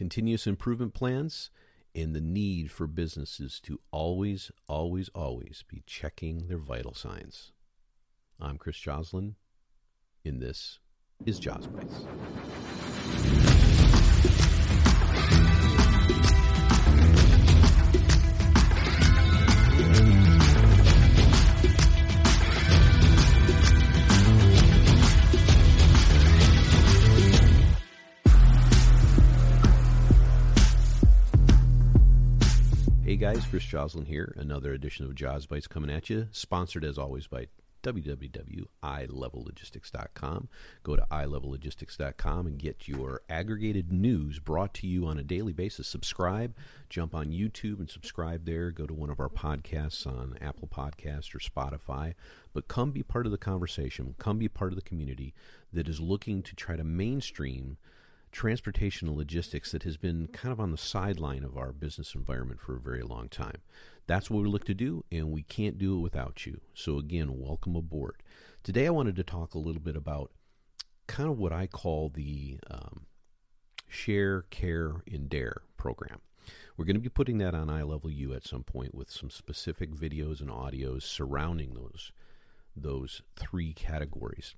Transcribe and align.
continuous 0.00 0.46
improvement 0.46 0.94
plans, 0.94 1.50
and 1.94 2.16
the 2.16 2.22
need 2.22 2.70
for 2.70 2.86
businesses 2.86 3.60
to 3.60 3.78
always, 3.90 4.50
always, 4.66 5.10
always 5.10 5.62
be 5.68 5.82
checking 5.84 6.48
their 6.48 6.56
vital 6.56 6.94
signs. 6.94 7.52
I'm 8.40 8.56
Chris 8.56 8.78
Joslin, 8.78 9.34
and 10.24 10.40
this 10.40 10.78
is 11.26 11.38
Jaws 11.38 11.66
Bites. 11.66 12.06
Guys, 33.32 33.46
Chris 33.46 33.62
Joslin 33.62 34.06
here. 34.06 34.34
Another 34.36 34.72
edition 34.72 35.06
of 35.06 35.14
Jaws 35.14 35.46
Bites 35.46 35.68
coming 35.68 35.88
at 35.88 36.10
you. 36.10 36.26
Sponsored 36.32 36.84
as 36.84 36.98
always 36.98 37.28
by 37.28 37.46
www.ilevellogistics.com. 37.84 40.48
Go 40.82 40.96
to 40.96 41.06
ilevellogistics.com 41.12 42.46
and 42.48 42.58
get 42.58 42.88
your 42.88 43.20
aggregated 43.30 43.92
news 43.92 44.40
brought 44.40 44.74
to 44.74 44.88
you 44.88 45.06
on 45.06 45.16
a 45.16 45.22
daily 45.22 45.52
basis. 45.52 45.86
Subscribe, 45.86 46.56
jump 46.88 47.14
on 47.14 47.26
YouTube 47.26 47.78
and 47.78 47.88
subscribe 47.88 48.46
there. 48.46 48.72
Go 48.72 48.84
to 48.84 48.94
one 48.94 49.10
of 49.10 49.20
our 49.20 49.28
podcasts 49.28 50.08
on 50.08 50.36
Apple 50.40 50.66
Podcasts 50.66 51.32
or 51.32 51.38
Spotify. 51.38 52.14
But 52.52 52.66
come 52.66 52.90
be 52.90 53.04
part 53.04 53.26
of 53.26 53.32
the 53.32 53.38
conversation. 53.38 54.16
Come 54.18 54.38
be 54.38 54.48
part 54.48 54.72
of 54.72 54.76
the 54.76 54.82
community 54.82 55.34
that 55.72 55.86
is 55.86 56.00
looking 56.00 56.42
to 56.42 56.56
try 56.56 56.74
to 56.74 56.82
mainstream 56.82 57.76
transportation 58.32 59.08
and 59.08 59.16
logistics 59.16 59.72
that 59.72 59.82
has 59.82 59.96
been 59.96 60.28
kind 60.28 60.52
of 60.52 60.60
on 60.60 60.70
the 60.70 60.78
sideline 60.78 61.44
of 61.44 61.56
our 61.56 61.72
business 61.72 62.14
environment 62.14 62.60
for 62.60 62.76
a 62.76 62.80
very 62.80 63.02
long 63.02 63.28
time. 63.28 63.58
That's 64.06 64.30
what 64.30 64.42
we 64.42 64.48
look 64.48 64.64
to 64.66 64.74
do, 64.74 65.04
and 65.10 65.30
we 65.30 65.42
can't 65.42 65.78
do 65.78 65.96
it 65.96 66.00
without 66.00 66.46
you. 66.46 66.60
So, 66.74 66.98
again, 66.98 67.38
welcome 67.38 67.76
aboard. 67.76 68.22
Today, 68.62 68.86
I 68.86 68.90
wanted 68.90 69.16
to 69.16 69.24
talk 69.24 69.54
a 69.54 69.58
little 69.58 69.80
bit 69.80 69.96
about 69.96 70.32
kind 71.06 71.28
of 71.28 71.38
what 71.38 71.52
I 71.52 71.66
call 71.66 72.08
the 72.08 72.58
um, 72.70 73.06
Share, 73.88 74.42
Care, 74.42 75.02
and 75.10 75.28
Dare 75.28 75.62
program. 75.76 76.20
We're 76.76 76.84
going 76.86 76.96
to 76.96 77.00
be 77.00 77.08
putting 77.08 77.38
that 77.38 77.54
on 77.54 77.68
iLevel 77.68 78.34
at 78.34 78.46
some 78.46 78.62
point 78.62 78.94
with 78.94 79.10
some 79.10 79.30
specific 79.30 79.90
videos 79.90 80.40
and 80.40 80.50
audios 80.50 81.02
surrounding 81.02 81.74
those 81.74 82.12
those 82.76 83.20
three 83.36 83.72
categories. 83.72 84.54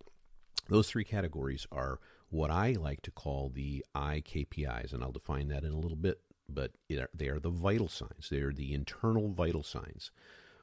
Those 0.68 0.88
three 0.88 1.04
categories 1.04 1.66
are 1.72 1.98
what 2.32 2.50
I 2.50 2.72
like 2.72 3.02
to 3.02 3.10
call 3.10 3.50
the 3.50 3.84
IKPIs, 3.94 4.92
and 4.92 5.04
I'll 5.04 5.12
define 5.12 5.48
that 5.48 5.64
in 5.64 5.72
a 5.72 5.78
little 5.78 5.98
bit, 5.98 6.20
but 6.48 6.72
they 6.88 7.28
are 7.28 7.38
the 7.38 7.50
vital 7.50 7.88
signs. 7.88 8.28
They 8.30 8.40
are 8.40 8.52
the 8.52 8.72
internal 8.72 9.28
vital 9.28 9.62
signs 9.62 10.10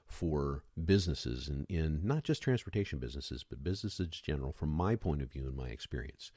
for 0.07 0.63
businesses, 0.83 1.47
and 1.47 1.67
in 1.69 2.01
not 2.03 2.23
just 2.23 2.41
transportation 2.41 2.97
businesses, 2.97 3.45
but 3.47 3.63
businesses 3.63 3.99
in 3.99 4.09
general, 4.09 4.51
from 4.51 4.69
my 4.69 4.95
point 4.95 5.21
of 5.21 5.31
view 5.31 5.43
and 5.43 5.55
my 5.55 5.67
experience. 5.67 6.31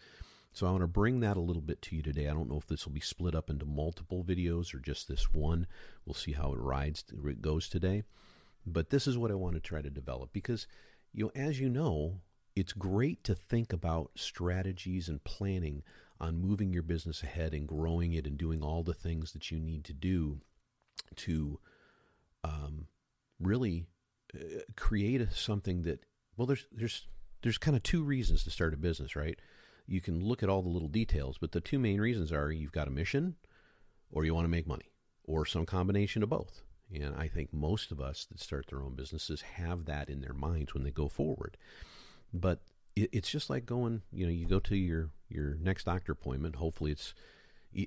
So 0.52 0.66
I 0.66 0.70
want 0.70 0.82
to 0.82 0.86
bring 0.86 1.20
that 1.20 1.38
a 1.38 1.40
little 1.40 1.62
bit 1.62 1.80
to 1.80 1.96
you 1.96 2.02
today. 2.02 2.28
I 2.28 2.34
don't 2.34 2.50
know 2.50 2.58
if 2.58 2.66
this 2.66 2.84
will 2.84 2.92
be 2.92 3.00
split 3.00 3.34
up 3.34 3.48
into 3.48 3.64
multiple 3.64 4.22
videos 4.22 4.74
or 4.74 4.80
just 4.80 5.08
this 5.08 5.32
one. 5.32 5.66
We'll 6.04 6.12
see 6.12 6.32
how 6.32 6.52
it 6.52 6.58
rides 6.58 7.04
it 7.10 7.40
goes 7.40 7.70
today. 7.70 8.02
But 8.66 8.90
this 8.90 9.06
is 9.06 9.16
what 9.16 9.30
I 9.30 9.34
want 9.34 9.54
to 9.54 9.60
try 9.60 9.80
to 9.80 9.88
develop 9.88 10.30
because 10.30 10.66
you 11.14 11.24
know, 11.24 11.32
as 11.34 11.58
you 11.58 11.70
know, 11.70 12.20
it's 12.54 12.72
great 12.72 13.24
to 13.24 13.34
think 13.34 13.72
about 13.72 14.10
strategies 14.14 15.08
and 15.08 15.22
planning 15.24 15.82
on 16.20 16.40
moving 16.40 16.72
your 16.72 16.82
business 16.82 17.22
ahead 17.22 17.52
and 17.54 17.66
growing 17.66 18.12
it 18.12 18.26
and 18.26 18.38
doing 18.38 18.62
all 18.62 18.82
the 18.82 18.94
things 18.94 19.32
that 19.32 19.50
you 19.50 19.58
need 19.58 19.84
to 19.84 19.92
do 19.92 20.40
to 21.16 21.58
um, 22.44 22.86
really 23.40 23.86
uh, 24.34 24.60
create 24.76 25.20
a, 25.20 25.30
something 25.30 25.82
that 25.82 26.04
well 26.36 26.46
there's 26.46 26.66
there's 26.72 27.06
there's 27.42 27.58
kind 27.58 27.76
of 27.76 27.82
two 27.82 28.04
reasons 28.04 28.44
to 28.44 28.50
start 28.50 28.74
a 28.74 28.76
business 28.76 29.16
right? 29.16 29.38
You 29.86 30.00
can 30.00 30.24
look 30.24 30.42
at 30.42 30.48
all 30.48 30.62
the 30.62 30.68
little 30.68 30.88
details 30.88 31.38
but 31.38 31.52
the 31.52 31.60
two 31.60 31.78
main 31.78 32.00
reasons 32.00 32.32
are 32.32 32.52
you've 32.52 32.72
got 32.72 32.88
a 32.88 32.92
mission 32.92 33.36
or 34.12 34.24
you 34.24 34.34
want 34.34 34.44
to 34.44 34.50
make 34.50 34.66
money 34.66 34.92
or 35.24 35.46
some 35.46 35.66
combination 35.66 36.22
of 36.22 36.28
both. 36.28 36.62
And 36.94 37.14
i 37.16 37.26
think 37.26 37.52
most 37.52 37.90
of 37.90 38.00
us 38.00 38.26
that 38.26 38.38
start 38.38 38.66
their 38.68 38.82
own 38.82 38.94
businesses 38.94 39.40
have 39.40 39.86
that 39.86 40.10
in 40.10 40.20
their 40.20 40.34
minds 40.34 40.74
when 40.74 40.84
they 40.84 40.90
go 40.90 41.08
forward 41.08 41.56
but 42.32 42.60
it, 42.96 43.10
it's 43.12 43.30
just 43.30 43.50
like 43.50 43.66
going, 43.66 44.02
you 44.12 44.26
know, 44.26 44.32
you 44.32 44.46
go 44.46 44.60
to 44.60 44.76
your 44.76 45.10
your 45.28 45.56
next 45.60 45.84
doctor 45.84 46.12
appointment. 46.12 46.56
Hopefully, 46.56 46.92
it's 46.92 47.14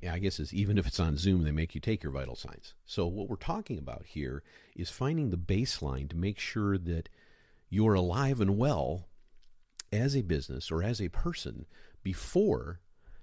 I 0.10 0.20
guess 0.20 0.40
it's 0.40 0.54
even 0.54 0.78
if 0.78 0.88
it's 0.88 1.00
on 1.00 1.18
Zoom, 1.18 1.44
they 1.44 1.52
make 1.52 1.76
you 1.76 1.82
take 1.82 2.04
your 2.04 2.12
vital 2.12 2.36
signs. 2.36 2.74
So 2.86 3.06
what 3.06 3.30
we're 3.30 3.36
talking 3.36 3.78
about 3.78 4.06
here 4.08 4.44
is 4.76 4.90
finding 4.90 5.30
the 5.30 5.38
baseline 5.38 6.10
to 6.10 6.18
make 6.18 6.40
sure 6.40 6.78
that 6.78 7.10
you're 7.70 7.94
alive 7.94 8.42
and 8.42 8.58
well 8.58 9.08
as 9.94 10.16
a 10.16 10.22
business 10.22 10.72
or 10.72 10.82
as 10.82 11.00
a 11.00 11.10
person 11.10 11.66
before 12.04 12.80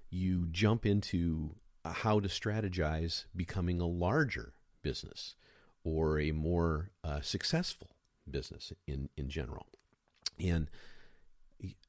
you 0.08 0.46
jump 0.50 0.86
into 0.86 1.56
how 1.84 2.20
to 2.20 2.28
strategize 2.28 3.24
becoming 3.34 3.80
a 3.80 3.86
larger 3.86 4.52
business 4.82 5.34
or 5.82 6.20
a 6.20 6.30
more 6.30 6.90
uh, 7.02 7.20
successful 7.20 7.90
business 8.30 8.72
in 8.86 9.08
in 9.16 9.28
general. 9.28 9.66
And 10.38 10.70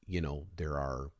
you 0.06 0.20
know, 0.20 0.46
there 0.56 0.74
are 0.74 1.10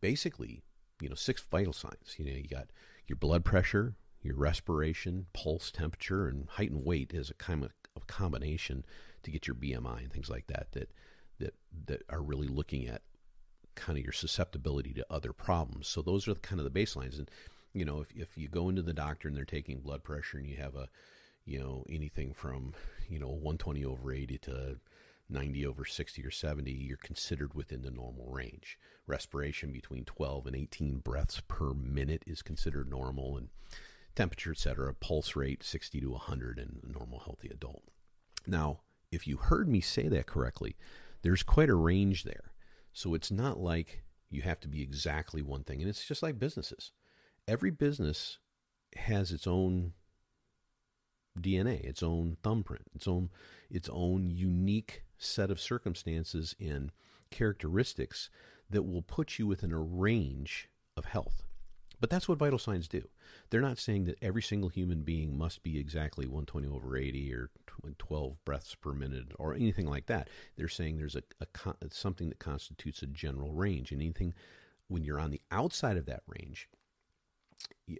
basically, 0.00 0.62
you 1.00 1.08
know, 1.08 1.14
six 1.14 1.42
vital 1.42 1.72
signs. 1.72 2.14
You 2.16 2.26
know, 2.26 2.32
you 2.32 2.48
got 2.48 2.68
your 3.06 3.16
blood 3.16 3.44
pressure, 3.44 3.94
your 4.22 4.36
respiration, 4.36 5.26
pulse, 5.32 5.70
temperature, 5.70 6.28
and 6.28 6.48
height 6.48 6.70
and 6.70 6.84
weight 6.84 7.12
is 7.12 7.30
a 7.30 7.34
kind 7.34 7.64
of 7.64 7.70
a 7.96 8.00
combination 8.06 8.84
to 9.22 9.30
get 9.30 9.46
your 9.46 9.56
BMI 9.56 9.98
and 9.98 10.12
things 10.12 10.30
like 10.30 10.46
that 10.46 10.68
that 10.72 10.90
that 11.38 11.54
that 11.86 12.02
are 12.08 12.22
really 12.22 12.48
looking 12.48 12.86
at 12.86 13.02
kind 13.74 13.98
of 13.98 14.04
your 14.04 14.12
susceptibility 14.12 14.92
to 14.94 15.06
other 15.10 15.32
problems. 15.32 15.88
So 15.88 16.02
those 16.02 16.28
are 16.28 16.34
kind 16.34 16.60
of 16.60 16.70
the 16.70 16.80
baselines. 16.80 17.18
And 17.18 17.30
you 17.72 17.84
know, 17.84 18.00
if 18.00 18.12
if 18.14 18.36
you 18.36 18.48
go 18.48 18.68
into 18.68 18.82
the 18.82 18.92
doctor 18.92 19.28
and 19.28 19.36
they're 19.36 19.44
taking 19.44 19.80
blood 19.80 20.02
pressure 20.02 20.38
and 20.38 20.46
you 20.46 20.56
have 20.56 20.74
a 20.74 20.88
you 21.44 21.58
know 21.58 21.84
anything 21.90 22.32
from 22.32 22.74
you 23.08 23.18
know 23.18 23.28
120 23.28 23.84
over 23.84 24.12
80 24.12 24.38
to 24.38 24.76
90 25.30 25.66
over 25.66 25.84
60 25.84 26.24
or 26.24 26.30
70, 26.30 26.70
you're 26.70 26.96
considered 26.96 27.54
within 27.54 27.82
the 27.82 27.90
normal 27.90 28.26
range. 28.30 28.78
Respiration 29.06 29.72
between 29.72 30.04
12 30.04 30.46
and 30.46 30.56
18 30.56 30.98
breaths 30.98 31.40
per 31.46 31.72
minute 31.72 32.22
is 32.26 32.42
considered 32.42 32.90
normal, 32.90 33.36
and 33.36 33.48
temperature, 34.14 34.52
etc., 34.52 34.94
pulse 34.94 35.36
rate 35.36 35.62
60 35.62 36.00
to 36.00 36.10
100 36.10 36.58
in 36.58 36.80
a 36.82 36.92
normal 36.92 37.20
healthy 37.20 37.48
adult. 37.48 37.82
Now, 38.46 38.80
if 39.10 39.26
you 39.26 39.36
heard 39.36 39.68
me 39.68 39.80
say 39.80 40.08
that 40.08 40.26
correctly, 40.26 40.76
there's 41.22 41.42
quite 41.42 41.70
a 41.70 41.74
range 41.74 42.24
there. 42.24 42.52
So 42.92 43.14
it's 43.14 43.30
not 43.30 43.58
like 43.58 44.02
you 44.30 44.42
have 44.42 44.60
to 44.60 44.68
be 44.68 44.82
exactly 44.82 45.42
one 45.42 45.64
thing, 45.64 45.80
and 45.80 45.88
it's 45.88 46.06
just 46.06 46.22
like 46.22 46.38
businesses. 46.38 46.92
Every 47.46 47.70
business 47.70 48.38
has 48.96 49.32
its 49.32 49.46
own 49.46 49.92
DNA, 51.38 51.84
its 51.84 52.02
own 52.02 52.36
thumbprint, 52.42 52.86
its 52.94 53.06
own 53.06 53.30
its 53.70 53.88
own 53.92 54.30
unique 54.30 55.04
set 55.20 55.50
of 55.50 55.60
circumstances 55.60 56.56
and 56.58 56.90
characteristics 57.30 58.30
that 58.68 58.82
will 58.82 59.02
put 59.02 59.38
you 59.38 59.46
within 59.46 59.72
a 59.72 59.78
range 59.78 60.68
of 60.96 61.04
health. 61.04 61.44
But 62.00 62.08
that's 62.08 62.28
what 62.28 62.38
vital 62.38 62.58
signs 62.58 62.88
do. 62.88 63.06
They're 63.50 63.60
not 63.60 63.78
saying 63.78 64.04
that 64.04 64.16
every 64.22 64.40
single 64.40 64.70
human 64.70 65.02
being 65.02 65.36
must 65.36 65.62
be 65.62 65.78
exactly 65.78 66.26
120 66.26 66.66
over 66.68 66.96
80 66.96 67.34
or 67.34 67.50
12 67.98 68.44
breaths 68.44 68.74
per 68.74 68.92
minute 68.92 69.32
or 69.38 69.54
anything 69.54 69.86
like 69.86 70.06
that. 70.06 70.28
They're 70.56 70.68
saying 70.68 70.96
there's 70.96 71.16
a, 71.16 71.22
a 71.40 71.46
something 71.90 72.30
that 72.30 72.38
constitutes 72.38 73.02
a 73.02 73.06
general 73.06 73.52
range. 73.52 73.92
And 73.92 74.00
anything 74.00 74.32
when 74.88 75.04
you're 75.04 75.20
on 75.20 75.30
the 75.30 75.42
outside 75.50 75.98
of 75.98 76.06
that 76.06 76.22
range, 76.26 76.68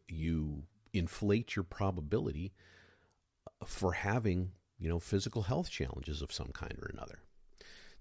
you 0.09 0.63
inflate 0.93 1.55
your 1.55 1.63
probability 1.63 2.53
for 3.67 3.93
having 3.93 4.53
you 4.81 4.89
know, 4.89 4.99
physical 4.99 5.43
health 5.43 5.71
challenges 5.71 6.23
of 6.23 6.33
some 6.33 6.51
kind 6.53 6.79
or 6.81 6.91
another. 6.93 7.21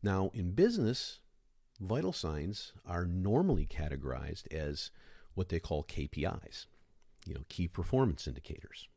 Now, 0.02 0.32
in 0.34 0.52
business, 0.52 1.20
vital 1.80 2.14
signs 2.14 2.74
are 2.86 3.06
normally 3.06 3.66
categorized 3.66 4.52
as 4.52 4.92
what 5.34 5.50
they 5.50 5.60
call 5.60 5.84
KPIs, 5.84 6.68
you 7.26 7.34
know, 7.34 7.44
key 7.50 7.68
performance 7.68 8.28
indicators. 8.28 8.88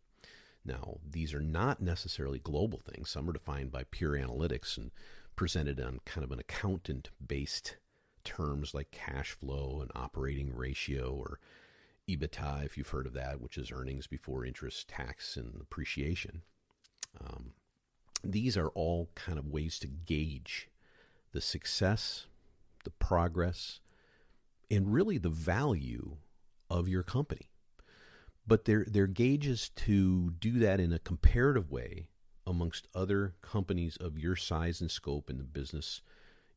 Now, 0.64 0.98
these 1.08 1.34
are 1.34 1.40
not 1.40 1.82
necessarily 1.82 2.38
global 2.38 2.78
things. 2.78 3.10
Some 3.10 3.28
are 3.28 3.32
defined 3.32 3.72
by 3.72 3.84
pure 3.90 4.12
analytics 4.12 4.76
and 4.76 4.92
presented 5.34 5.80
on 5.80 6.00
kind 6.04 6.24
of 6.24 6.30
an 6.30 6.38
accountant 6.38 7.10
based 7.26 7.76
terms 8.22 8.72
like 8.72 8.92
cash 8.92 9.32
flow 9.32 9.80
and 9.80 9.90
operating 9.96 10.54
ratio 10.54 11.12
or 11.12 11.40
EBITDA, 12.08 12.64
if 12.64 12.76
you've 12.78 12.88
heard 12.88 13.06
of 13.06 13.12
that, 13.14 13.40
which 13.40 13.58
is 13.58 13.72
earnings 13.72 14.06
before 14.06 14.44
interest, 14.44 14.88
tax, 14.88 15.36
and 15.36 15.60
appreciation. 15.60 16.42
Um, 17.20 17.52
these 18.24 18.56
are 18.56 18.68
all 18.70 19.10
kind 19.14 19.38
of 19.38 19.48
ways 19.48 19.78
to 19.80 19.86
gauge 19.88 20.68
the 21.32 21.40
success, 21.40 22.26
the 22.84 22.90
progress, 22.90 23.80
and 24.70 24.92
really 24.92 25.18
the 25.18 25.28
value 25.30 26.16
of 26.70 26.88
your 26.88 27.02
company. 27.02 27.48
but 28.46 28.64
they're 28.64 28.84
they're 28.88 29.06
gauges 29.06 29.70
to 29.76 30.30
do 30.40 30.58
that 30.58 30.80
in 30.80 30.92
a 30.92 30.98
comparative 30.98 31.70
way 31.70 32.08
amongst 32.46 32.88
other 32.94 33.34
companies 33.40 33.96
of 33.98 34.18
your 34.18 34.34
size 34.36 34.80
and 34.80 34.90
scope 34.90 35.30
in 35.30 35.38
the 35.38 35.44
business 35.44 36.02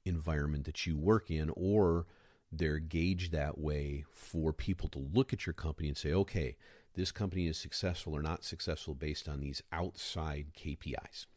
environment 0.03 0.65
that 0.65 0.85
you 0.85 0.97
work 0.97 1.29
in, 1.29 1.51
or 1.55 2.07
they're 2.51 2.79
gauged 2.79 3.31
that 3.31 3.57
way 3.57 4.03
for 4.11 4.51
people 4.53 4.89
to 4.89 4.99
look 4.99 5.33
at 5.33 5.45
your 5.45 5.53
company 5.53 5.87
and 5.87 5.97
say, 5.97 6.11
okay, 6.13 6.55
this 6.95 7.11
company 7.11 7.47
is 7.47 7.57
successful 7.57 8.15
or 8.15 8.21
not 8.21 8.43
successful 8.43 8.95
based 8.95 9.27
on 9.27 9.39
these 9.39 9.61
outside 9.71 10.47
KPIs. 10.57 11.27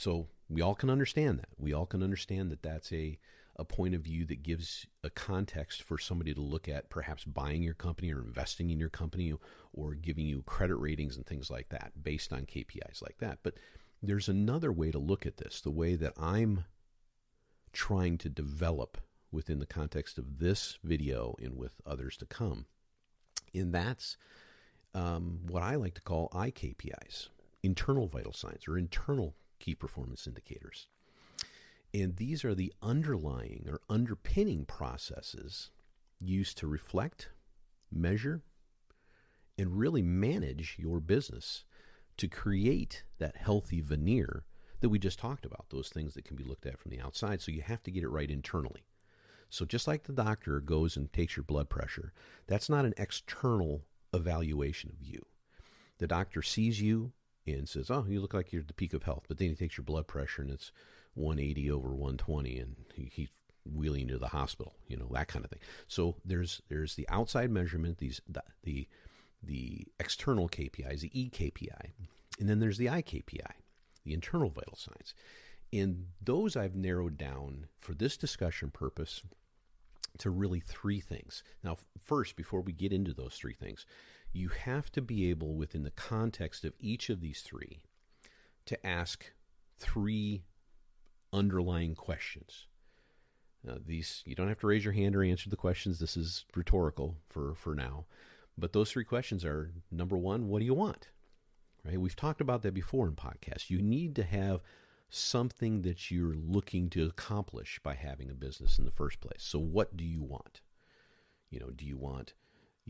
So 0.00 0.28
we 0.48 0.62
all 0.62 0.74
can 0.74 0.88
understand 0.88 1.40
that. 1.40 1.50
We 1.58 1.74
all 1.74 1.84
can 1.84 2.02
understand 2.02 2.50
that 2.52 2.62
that's 2.62 2.90
a, 2.90 3.18
a 3.56 3.66
point 3.66 3.94
of 3.94 4.00
view 4.00 4.24
that 4.28 4.42
gives 4.42 4.86
a 5.04 5.10
context 5.10 5.82
for 5.82 5.98
somebody 5.98 6.32
to 6.32 6.40
look 6.40 6.70
at 6.70 6.88
perhaps 6.88 7.24
buying 7.24 7.62
your 7.62 7.74
company 7.74 8.10
or 8.10 8.20
investing 8.22 8.70
in 8.70 8.80
your 8.80 8.88
company 8.88 9.34
or 9.74 9.92
giving 9.92 10.24
you 10.24 10.40
credit 10.46 10.76
ratings 10.76 11.18
and 11.18 11.26
things 11.26 11.50
like 11.50 11.68
that 11.68 11.92
based 12.02 12.32
on 12.32 12.46
KPIs 12.46 13.02
like 13.02 13.18
that. 13.18 13.40
But 13.42 13.58
there's 14.02 14.30
another 14.30 14.72
way 14.72 14.90
to 14.90 14.98
look 14.98 15.26
at 15.26 15.36
this, 15.36 15.60
the 15.60 15.70
way 15.70 15.96
that 15.96 16.14
I'm 16.18 16.64
trying 17.74 18.16
to 18.18 18.30
develop 18.30 18.96
within 19.30 19.58
the 19.58 19.66
context 19.66 20.16
of 20.16 20.38
this 20.38 20.78
video 20.82 21.36
and 21.42 21.58
with 21.58 21.74
others 21.84 22.16
to 22.16 22.24
come. 22.24 22.64
And 23.54 23.74
that's 23.74 24.16
um, 24.94 25.40
what 25.46 25.62
I 25.62 25.74
like 25.74 25.92
to 25.96 26.00
call 26.00 26.30
IKPIs, 26.30 27.28
internal 27.62 28.08
vital 28.08 28.32
signs 28.32 28.66
or 28.66 28.78
internal 28.78 29.34
key 29.60 29.74
performance 29.74 30.26
indicators. 30.26 30.88
And 31.94 32.16
these 32.16 32.44
are 32.44 32.54
the 32.54 32.72
underlying 32.82 33.66
or 33.68 33.80
underpinning 33.88 34.64
processes 34.64 35.70
used 36.20 36.58
to 36.58 36.66
reflect, 36.66 37.30
measure, 37.92 38.42
and 39.58 39.78
really 39.78 40.02
manage 40.02 40.76
your 40.78 41.00
business 41.00 41.64
to 42.16 42.28
create 42.28 43.04
that 43.18 43.36
healthy 43.36 43.80
veneer 43.80 44.44
that 44.80 44.88
we 44.88 44.98
just 44.98 45.18
talked 45.18 45.44
about, 45.44 45.66
those 45.70 45.88
things 45.88 46.14
that 46.14 46.24
can 46.24 46.36
be 46.36 46.44
looked 46.44 46.66
at 46.66 46.78
from 46.78 46.90
the 46.90 47.00
outside. 47.00 47.40
So 47.40 47.52
you 47.52 47.62
have 47.62 47.82
to 47.82 47.90
get 47.90 48.02
it 48.02 48.08
right 48.08 48.30
internally. 48.30 48.84
So 49.50 49.64
just 49.64 49.88
like 49.88 50.04
the 50.04 50.12
doctor 50.12 50.60
goes 50.60 50.96
and 50.96 51.12
takes 51.12 51.36
your 51.36 51.44
blood 51.44 51.68
pressure, 51.68 52.12
that's 52.46 52.70
not 52.70 52.84
an 52.84 52.94
external 52.96 53.82
evaluation 54.14 54.90
of 54.90 55.02
you. 55.02 55.26
The 55.98 56.06
doctor 56.06 56.40
sees 56.40 56.80
you 56.80 57.12
and 57.46 57.68
says, 57.68 57.90
"Oh, 57.90 58.04
you 58.08 58.20
look 58.20 58.34
like 58.34 58.52
you're 58.52 58.62
at 58.62 58.68
the 58.68 58.74
peak 58.74 58.94
of 58.94 59.04
health," 59.04 59.24
but 59.28 59.38
then 59.38 59.48
he 59.48 59.54
takes 59.54 59.76
your 59.76 59.84
blood 59.84 60.06
pressure 60.06 60.42
and 60.42 60.50
it's 60.50 60.72
180 61.14 61.70
over 61.70 61.88
120, 61.88 62.58
and 62.58 62.76
he, 62.94 63.10
he's 63.12 63.28
wheeling 63.64 64.02
you 64.08 64.14
to 64.14 64.18
the 64.18 64.28
hospital. 64.28 64.74
You 64.88 64.96
know 64.96 65.08
that 65.12 65.28
kind 65.28 65.44
of 65.44 65.50
thing. 65.50 65.60
So 65.88 66.16
there's 66.24 66.62
there's 66.68 66.94
the 66.94 67.08
outside 67.08 67.50
measurement, 67.50 67.98
these 67.98 68.20
the 68.28 68.42
the, 68.62 68.88
the 69.42 69.86
external 69.98 70.48
KPIs, 70.48 71.00
the 71.00 71.10
eKPI, 71.10 71.90
and 72.38 72.48
then 72.48 72.60
there's 72.60 72.78
the 72.78 72.86
IKPI, 72.86 73.52
the 74.04 74.14
internal 74.14 74.50
vital 74.50 74.76
signs. 74.76 75.14
And 75.72 76.06
those 76.20 76.56
I've 76.56 76.74
narrowed 76.74 77.16
down 77.16 77.66
for 77.80 77.94
this 77.94 78.16
discussion 78.16 78.70
purpose 78.70 79.22
to 80.18 80.30
really 80.30 80.60
three 80.60 81.00
things. 81.00 81.44
Now, 81.62 81.76
first, 82.04 82.34
before 82.34 82.60
we 82.60 82.72
get 82.72 82.92
into 82.92 83.14
those 83.14 83.34
three 83.34 83.54
things, 83.54 83.86
you 84.32 84.48
have 84.48 84.90
to 84.92 85.02
be 85.02 85.30
able, 85.30 85.54
within 85.54 85.82
the 85.82 85.90
context 85.90 86.64
of 86.64 86.74
each 86.78 87.10
of 87.10 87.20
these 87.20 87.42
three, 87.42 87.82
to 88.66 88.86
ask 88.86 89.32
three 89.78 90.44
underlying 91.32 91.94
questions. 91.94 92.66
Now, 93.64 93.76
these 93.84 94.22
you 94.24 94.34
don't 94.34 94.48
have 94.48 94.60
to 94.60 94.66
raise 94.66 94.84
your 94.84 94.94
hand 94.94 95.14
or 95.14 95.22
answer 95.22 95.50
the 95.50 95.56
questions. 95.56 95.98
This 95.98 96.16
is 96.16 96.44
rhetorical 96.54 97.18
for 97.28 97.54
for 97.54 97.74
now, 97.74 98.06
but 98.56 98.72
those 98.72 98.90
three 98.90 99.04
questions 99.04 99.44
are 99.44 99.72
number 99.90 100.16
one: 100.16 100.48
What 100.48 100.60
do 100.60 100.64
you 100.64 100.74
want? 100.74 101.08
Right? 101.84 102.00
We've 102.00 102.16
talked 102.16 102.40
about 102.40 102.62
that 102.62 102.74
before 102.74 103.06
in 103.06 103.16
podcasts. 103.16 103.70
You 103.70 103.80
need 103.82 104.14
to 104.16 104.22
have 104.22 104.60
something 105.10 105.82
that 105.82 106.10
you're 106.10 106.34
looking 106.34 106.88
to 106.90 107.06
accomplish 107.06 107.80
by 107.82 107.94
having 107.94 108.30
a 108.30 108.34
business 108.34 108.78
in 108.78 108.84
the 108.84 108.90
first 108.90 109.20
place. 109.20 109.42
So 109.42 109.58
what 109.58 109.96
do 109.96 110.04
you 110.04 110.22
want? 110.22 110.60
You 111.50 111.58
know, 111.58 111.70
do 111.70 111.84
you 111.84 111.96
want, 111.96 112.34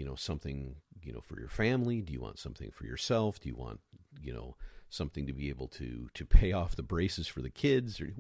you 0.00 0.06
know, 0.06 0.14
something, 0.14 0.76
you 1.02 1.12
know, 1.12 1.20
for 1.20 1.38
your 1.38 1.50
family? 1.50 2.00
Do 2.00 2.11
you 2.14 2.23
want 2.23 2.38
something 2.38 2.70
for 2.70 2.87
yourself? 2.87 3.38
Do 3.38 3.50
you 3.50 3.55
want, 3.55 3.81
you 4.23 4.32
know, 4.32 4.56
something 4.88 5.26
to 5.26 5.35
be 5.35 5.50
able 5.50 5.69
to 5.69 6.08
to 6.14 6.25
pay 6.25 6.52
off 6.61 6.75
the 6.75 6.82
braces 6.82 7.29
for 7.29 7.43
the 7.43 7.50
kids 7.50 8.00
or 8.00 8.11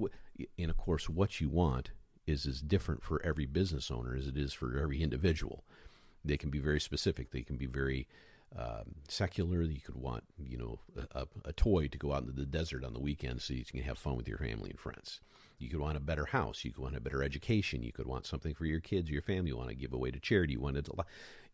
and 0.58 0.70
of 0.70 0.76
course 0.76 1.08
what 1.08 1.40
you 1.40 1.48
want 1.48 1.90
is 2.26 2.44
as 2.44 2.60
different 2.60 3.02
for 3.02 3.20
every 3.24 3.46
business 3.46 3.90
owner 3.90 4.14
as 4.14 4.26
it 4.26 4.36
is 4.36 4.52
for 4.52 4.78
every 4.78 5.02
individual. 5.02 5.64
They 6.22 6.36
can 6.36 6.50
be 6.50 6.58
very 6.58 6.80
specific. 6.80 7.30
They 7.30 7.40
can 7.40 7.56
be 7.56 7.66
very 7.66 8.06
um, 8.56 8.94
secular. 9.08 9.62
You 9.62 9.80
could 9.80 9.96
want, 9.96 10.24
you 10.44 10.58
know, 10.58 10.80
a, 11.12 11.26
a, 11.44 11.52
toy 11.52 11.88
to 11.88 11.98
go 11.98 12.12
out 12.12 12.22
into 12.22 12.32
the 12.32 12.46
desert 12.46 12.84
on 12.84 12.92
the 12.92 13.00
weekend 13.00 13.42
so 13.42 13.54
you 13.54 13.64
can 13.64 13.82
have 13.82 13.98
fun 13.98 14.16
with 14.16 14.28
your 14.28 14.38
family 14.38 14.70
and 14.70 14.78
friends. 14.78 15.20
You 15.58 15.68
could 15.68 15.80
want 15.80 15.96
a 15.96 16.00
better 16.00 16.26
house. 16.26 16.64
You 16.64 16.72
could 16.72 16.82
want 16.82 16.96
a 16.96 17.00
better 17.00 17.22
education. 17.22 17.82
You 17.82 17.92
could 17.92 18.06
want 18.06 18.26
something 18.26 18.54
for 18.54 18.64
your 18.64 18.80
kids 18.80 19.10
your 19.10 19.22
family. 19.22 19.50
You 19.50 19.56
want 19.56 19.68
to 19.68 19.74
give 19.74 19.92
away 19.92 20.10
to 20.10 20.18
charity. 20.18 20.54
You 20.54 20.60
want 20.60 20.76
it. 20.76 20.88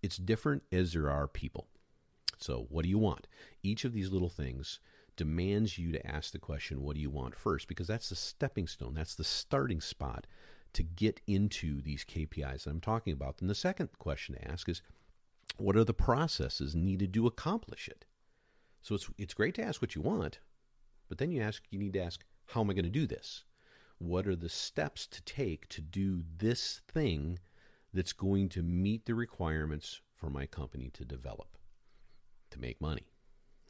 It's 0.02 0.16
different 0.16 0.62
as 0.72 0.92
there 0.92 1.10
are 1.10 1.26
people. 1.26 1.66
So, 2.38 2.66
what 2.70 2.82
do 2.82 2.88
you 2.88 2.98
want? 2.98 3.26
Each 3.62 3.84
of 3.84 3.92
these 3.92 4.10
little 4.10 4.28
things 4.28 4.78
demands 5.16 5.78
you 5.78 5.90
to 5.92 6.06
ask 6.06 6.32
the 6.32 6.38
question, 6.38 6.82
"What 6.82 6.94
do 6.94 7.00
you 7.00 7.10
want?" 7.10 7.34
first, 7.34 7.66
because 7.66 7.86
that's 7.86 8.10
the 8.10 8.16
stepping 8.16 8.66
stone. 8.66 8.94
That's 8.94 9.14
the 9.14 9.24
starting 9.24 9.80
spot 9.80 10.26
to 10.74 10.82
get 10.82 11.20
into 11.26 11.80
these 11.80 12.04
KPIs 12.04 12.64
that 12.64 12.70
I'm 12.70 12.80
talking 12.80 13.12
about. 13.12 13.40
And 13.40 13.48
the 13.48 13.54
second 13.54 13.88
question 13.98 14.34
to 14.34 14.48
ask 14.50 14.68
is, 14.68 14.82
what 15.58 15.76
are 15.76 15.84
the 15.84 15.94
processes 15.94 16.74
needed 16.74 17.12
to 17.14 17.26
accomplish 17.26 17.88
it? 17.88 18.04
So 18.82 18.94
it's 18.94 19.08
it's 19.18 19.34
great 19.34 19.54
to 19.56 19.62
ask 19.62 19.82
what 19.82 19.94
you 19.94 20.00
want, 20.00 20.38
but 21.08 21.18
then 21.18 21.30
you 21.30 21.42
ask 21.42 21.62
you 21.70 21.78
need 21.78 21.94
to 21.94 22.02
ask 22.02 22.24
how 22.46 22.60
am 22.60 22.70
I 22.70 22.74
going 22.74 22.84
to 22.84 22.90
do 22.90 23.06
this? 23.06 23.44
What 23.98 24.26
are 24.26 24.36
the 24.36 24.48
steps 24.48 25.06
to 25.08 25.22
take 25.22 25.68
to 25.68 25.80
do 25.80 26.22
this 26.38 26.82
thing 26.86 27.38
that's 27.92 28.12
going 28.12 28.48
to 28.50 28.62
meet 28.62 29.06
the 29.06 29.14
requirements 29.14 30.00
for 30.14 30.28
my 30.28 30.46
company 30.46 30.90
to 30.92 31.04
develop, 31.04 31.58
to 32.50 32.60
make 32.60 32.80
money, 32.80 33.08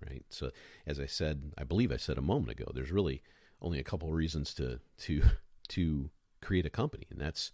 right? 0.05 0.25
So 0.29 0.51
as 0.87 0.99
I 0.99 1.07
said, 1.07 1.53
I 1.57 1.65
believe 1.65 1.93
I 1.93 1.97
said 1.97 2.19
a 2.19 2.23
moment 2.23 2.51
ago, 2.51 2.71
there's 2.75 2.91
really 2.91 3.23
only 3.63 3.79
a 3.79 3.85
couple 3.85 4.11
reasons 4.13 4.53
to 4.55 4.81
to 4.99 5.23
to 5.69 6.11
create 6.43 6.67
a 6.67 6.71
company, 6.71 7.07
and 7.11 7.21
that's 7.21 7.53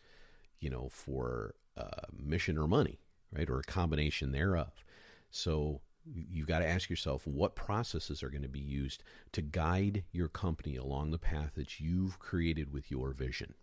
you 0.61 0.71
know 0.71 0.89
for 0.91 1.55
uh, 1.77 2.07
mission 2.13 2.59
or 2.59 2.67
money 2.67 2.99
right? 3.33 3.49
Or 3.49 3.61
a 3.61 3.65
combination 3.65 4.33
thereof. 4.33 4.85
So 5.31 5.81
you've 6.05 6.49
got 6.49 6.59
to 6.59 6.69
ask 6.69 6.91
yourself 6.91 7.27
what 7.27 7.55
processes 7.55 8.23
are 8.23 8.31
going 8.31 8.43
to 8.43 8.49
be 8.49 8.61
used 8.61 9.03
to 9.33 9.43
guide 9.43 10.05
your 10.13 10.29
company 10.29 10.77
along 10.77 11.11
the 11.11 11.19
path 11.19 11.53
that 11.55 11.81
you've 11.81 12.19
created 12.19 12.73
with 12.73 12.91
your 12.91 13.13
vision, 13.13 13.55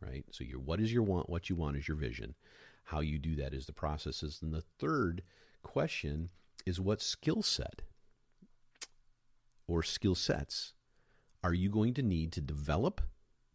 right? 0.00 0.24
So 0.30 0.44
your 0.44 0.60
what 0.60 0.80
is 0.80 0.92
your 0.92 1.02
want, 1.02 1.28
what 1.28 1.50
you 1.50 1.56
want 1.56 1.76
is 1.76 1.88
your 1.88 1.96
vision. 1.96 2.34
How 2.84 3.00
you 3.00 3.18
do 3.18 3.34
that 3.36 3.52
is 3.52 3.66
the 3.66 3.72
processes. 3.72 4.38
And 4.40 4.52
the 4.52 4.64
third 4.78 5.22
question 5.62 6.30
is 6.64 6.80
what 6.80 7.02
skill 7.02 7.42
set 7.42 7.82
or 9.66 9.82
skill 9.82 10.14
sets 10.14 10.72
are 11.44 11.52
you 11.52 11.68
going 11.68 11.94
to 11.94 12.02
need 12.02 12.32
to 12.32 12.40
develop 12.40 13.02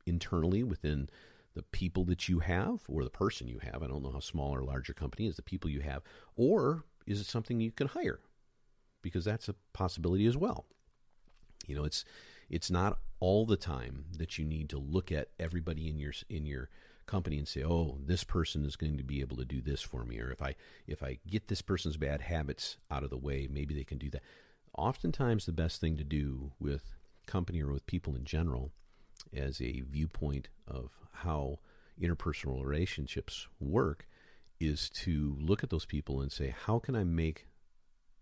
internally 0.06 0.64
within 0.64 1.10
the 1.54 1.64
people 1.64 2.04
that 2.06 2.28
you 2.28 2.40
have 2.40 2.82
or 2.88 3.04
the 3.04 3.10
person 3.10 3.48
you 3.48 3.60
have. 3.60 3.84
I 3.84 3.88
don't 3.88 4.04
know 4.04 4.12
how 4.12 4.20
small 4.20 4.56
or 4.56 4.64
large 4.64 4.88
your 4.88 4.96
company 4.96 5.28
is, 5.28 5.36
the 5.36 5.42
people 5.42 5.70
you 5.70 5.82
have, 5.82 6.02
or 6.36 6.86
is 7.06 7.20
it 7.20 7.28
something 7.28 7.60
you 7.60 7.72
can 7.72 7.88
hire? 7.88 8.20
Because 9.02 9.26
that's 9.26 9.50
a 9.50 9.56
possibility 9.74 10.26
as 10.26 10.38
well. 10.38 10.66
You 11.68 11.76
know, 11.76 11.84
it's 11.84 12.06
it's 12.50 12.72
not 12.72 13.00
all 13.20 13.46
the 13.46 13.58
time 13.58 14.06
that 14.18 14.38
you 14.38 14.46
need 14.46 14.70
to 14.70 14.78
look 14.78 15.12
at 15.12 15.30
everybody 15.40 15.90
in 15.90 16.00
your 16.00 16.14
in 16.30 16.46
your 16.46 16.70
company 17.06 17.38
and 17.38 17.48
say, 17.48 17.64
"Oh, 17.64 18.00
this 18.04 18.24
person 18.24 18.66
is 18.66 18.76
going 18.76 18.98
to 18.98 19.04
be 19.04 19.22
able 19.22 19.38
to 19.38 19.46
do 19.46 19.62
this 19.62 19.82
for 19.82 20.06
me," 20.06 20.20
or 20.20 20.32
if 20.32 20.42
I 20.42 20.56
if 20.88 21.04
I 21.04 21.20
get 21.28 21.48
this 21.48 21.62
person's 21.62 21.98
bad 21.98 22.22
habits 22.22 22.78
out 22.90 23.04
of 23.04 23.10
the 23.10 23.18
way, 23.18 23.48
maybe 23.50 23.74
they 23.74 23.84
can 23.84 23.98
do 23.98 24.10
that. 24.12 24.24
Oftentimes, 24.78 25.46
the 25.46 25.52
best 25.52 25.80
thing 25.80 25.98
to 25.98 26.04
do 26.04 26.52
with 26.60 26.96
company 27.26 27.62
or 27.62 27.72
with 27.72 27.86
people 27.86 28.16
in 28.16 28.26
general 28.26 28.72
as 29.36 29.62
a 29.62 29.82
viewpoint 29.82 30.50
of 30.68 30.92
how 31.12 31.60
interpersonal 32.02 32.64
relationships 32.64 33.48
work 33.60 34.08
is 34.60 34.90
to 34.90 35.38
look 35.40 35.64
at 35.64 35.70
those 35.70 35.86
people 35.86 36.22
and 36.22 36.32
say, 36.32 36.54
how 36.66 36.80
can 36.80 36.96
I 36.96 37.04
make 37.04 37.48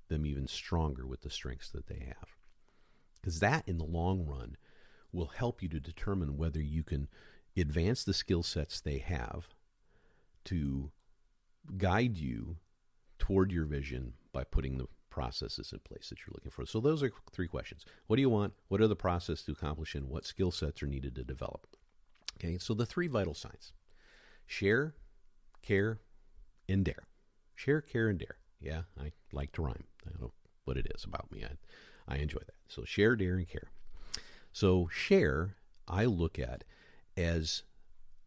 them 0.09 0.25
even 0.25 0.47
stronger 0.47 1.05
with 1.05 1.21
the 1.21 1.29
strengths 1.29 1.69
that 1.71 1.87
they 1.87 2.03
have? 2.07 2.29
Because 3.19 3.39
that, 3.39 3.63
in 3.67 3.77
the 3.77 3.85
long 3.85 4.25
run, 4.25 4.57
will 5.11 5.27
help 5.27 5.61
you 5.61 5.69
to 5.69 5.79
determine 5.79 6.37
whether 6.37 6.61
you 6.61 6.83
can 6.83 7.07
advance 7.55 8.03
the 8.03 8.13
skill 8.13 8.43
sets 8.43 8.81
they 8.81 8.97
have 8.97 9.49
to 10.45 10.91
guide 11.77 12.17
you 12.17 12.57
toward 13.19 13.51
your 13.51 13.65
vision 13.65 14.13
by 14.33 14.43
putting 14.43 14.77
the 14.77 14.87
processes 15.11 15.71
in 15.71 15.79
place 15.79 16.09
that 16.09 16.19
you're 16.19 16.33
looking 16.33 16.49
for. 16.49 16.65
So 16.65 16.79
those 16.79 17.03
are 17.03 17.11
three 17.31 17.47
questions. 17.47 17.85
What 18.07 18.15
do 18.15 18.21
you 18.21 18.29
want? 18.29 18.53
What 18.69 18.81
are 18.81 18.87
the 18.87 18.95
processes 18.95 19.43
to 19.45 19.51
accomplish 19.51 19.93
and 19.93 20.09
what 20.09 20.25
skill 20.25 20.49
sets 20.49 20.81
are 20.81 20.87
needed 20.87 21.13
to 21.15 21.23
develop? 21.23 21.67
Okay, 22.37 22.57
so 22.57 22.73
the 22.73 22.87
three 22.87 23.07
vital 23.07 23.35
signs. 23.35 23.73
Share, 24.47 24.95
care, 25.61 25.99
and 26.67 26.83
dare. 26.83 27.03
Share, 27.53 27.81
care, 27.81 28.07
and 28.07 28.17
dare. 28.17 28.37
Yeah, 28.59 28.83
I 28.99 29.11
like 29.31 29.51
to 29.53 29.61
rhyme. 29.61 29.83
I 30.05 30.09
don't 30.09 30.21
know 30.21 30.31
what 30.65 30.77
it 30.77 30.91
is 30.95 31.03
about 31.03 31.31
me. 31.31 31.43
I, 31.43 32.13
I 32.13 32.17
enjoy 32.17 32.39
that. 32.39 32.55
So 32.67 32.83
share, 32.83 33.15
dare, 33.15 33.35
and 33.35 33.47
care. 33.47 33.69
So 34.51 34.89
share, 34.91 35.57
I 35.87 36.05
look 36.05 36.39
at 36.39 36.63
as 37.15 37.63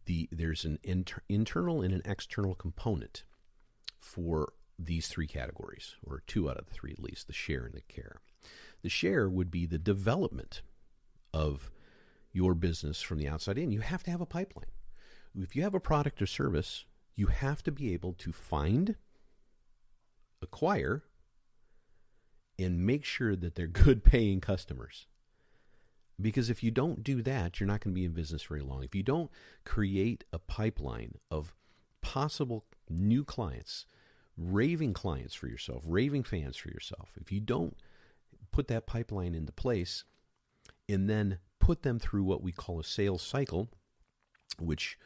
the 0.05 0.29
there's 0.31 0.65
an 0.65 0.79
inter, 0.83 1.21
internal 1.27 1.81
and 1.81 1.93
an 1.93 2.01
external 2.05 2.55
component 2.55 3.23
for 3.99 4.53
these 4.77 5.07
three 5.07 5.27
categories, 5.27 5.95
or 6.05 6.21
two 6.27 6.49
out 6.49 6.57
of 6.57 6.65
the 6.65 6.73
three 6.73 6.91
at 6.91 6.99
least, 6.99 7.27
the 7.27 7.33
share 7.33 7.65
and 7.65 7.73
the 7.73 7.81
care. 7.81 8.17
The 8.81 8.89
share 8.89 9.29
would 9.29 9.49
be 9.49 9.65
the 9.65 9.77
development 9.77 10.61
of 11.33 11.71
your 12.33 12.53
business 12.53 13.01
from 13.01 13.17
the 13.17 13.27
outside 13.27 13.57
in. 13.57 13.71
You 13.71 13.79
have 13.81 14.03
to 14.03 14.11
have 14.11 14.21
a 14.21 14.25
pipeline. 14.25 14.67
If 15.37 15.55
you 15.55 15.63
have 15.63 15.73
a 15.73 15.79
product 15.79 16.21
or 16.21 16.25
service, 16.25 16.85
you 17.15 17.27
have 17.27 17.63
to 17.63 17.71
be 17.71 17.93
able 17.93 18.13
to 18.13 18.31
find, 18.31 18.95
acquire, 20.41 21.03
and 22.59 22.85
make 22.85 23.05
sure 23.05 23.35
that 23.35 23.55
they're 23.55 23.67
good 23.67 24.03
paying 24.03 24.41
customers. 24.41 25.07
Because 26.19 26.49
if 26.49 26.63
you 26.63 26.71
don't 26.71 27.03
do 27.03 27.21
that, 27.23 27.59
you're 27.59 27.67
not 27.67 27.81
going 27.81 27.93
to 27.93 27.99
be 27.99 28.05
in 28.05 28.13
business 28.13 28.43
very 28.43 28.61
long. 28.61 28.83
If 28.83 28.95
you 28.95 29.03
don't 29.03 29.29
create 29.65 30.23
a 30.31 30.39
pipeline 30.39 31.15
of 31.29 31.53
possible 32.01 32.65
new 32.89 33.25
clients, 33.25 33.85
raving 34.37 34.93
clients 34.93 35.33
for 35.33 35.47
yourself, 35.47 35.83
raving 35.85 36.23
fans 36.23 36.57
for 36.57 36.69
yourself, 36.69 37.09
if 37.19 37.31
you 37.31 37.39
don't 37.39 37.75
put 38.51 38.67
that 38.67 38.87
pipeline 38.87 39.35
into 39.35 39.51
place 39.51 40.03
and 40.87 41.09
then 41.09 41.39
put 41.59 41.83
them 41.83 41.99
through 41.99 42.23
what 42.23 42.43
we 42.43 42.51
call 42.51 42.79
a 42.79 42.83
sales 42.83 43.21
cycle, 43.21 43.69
which 44.59 44.97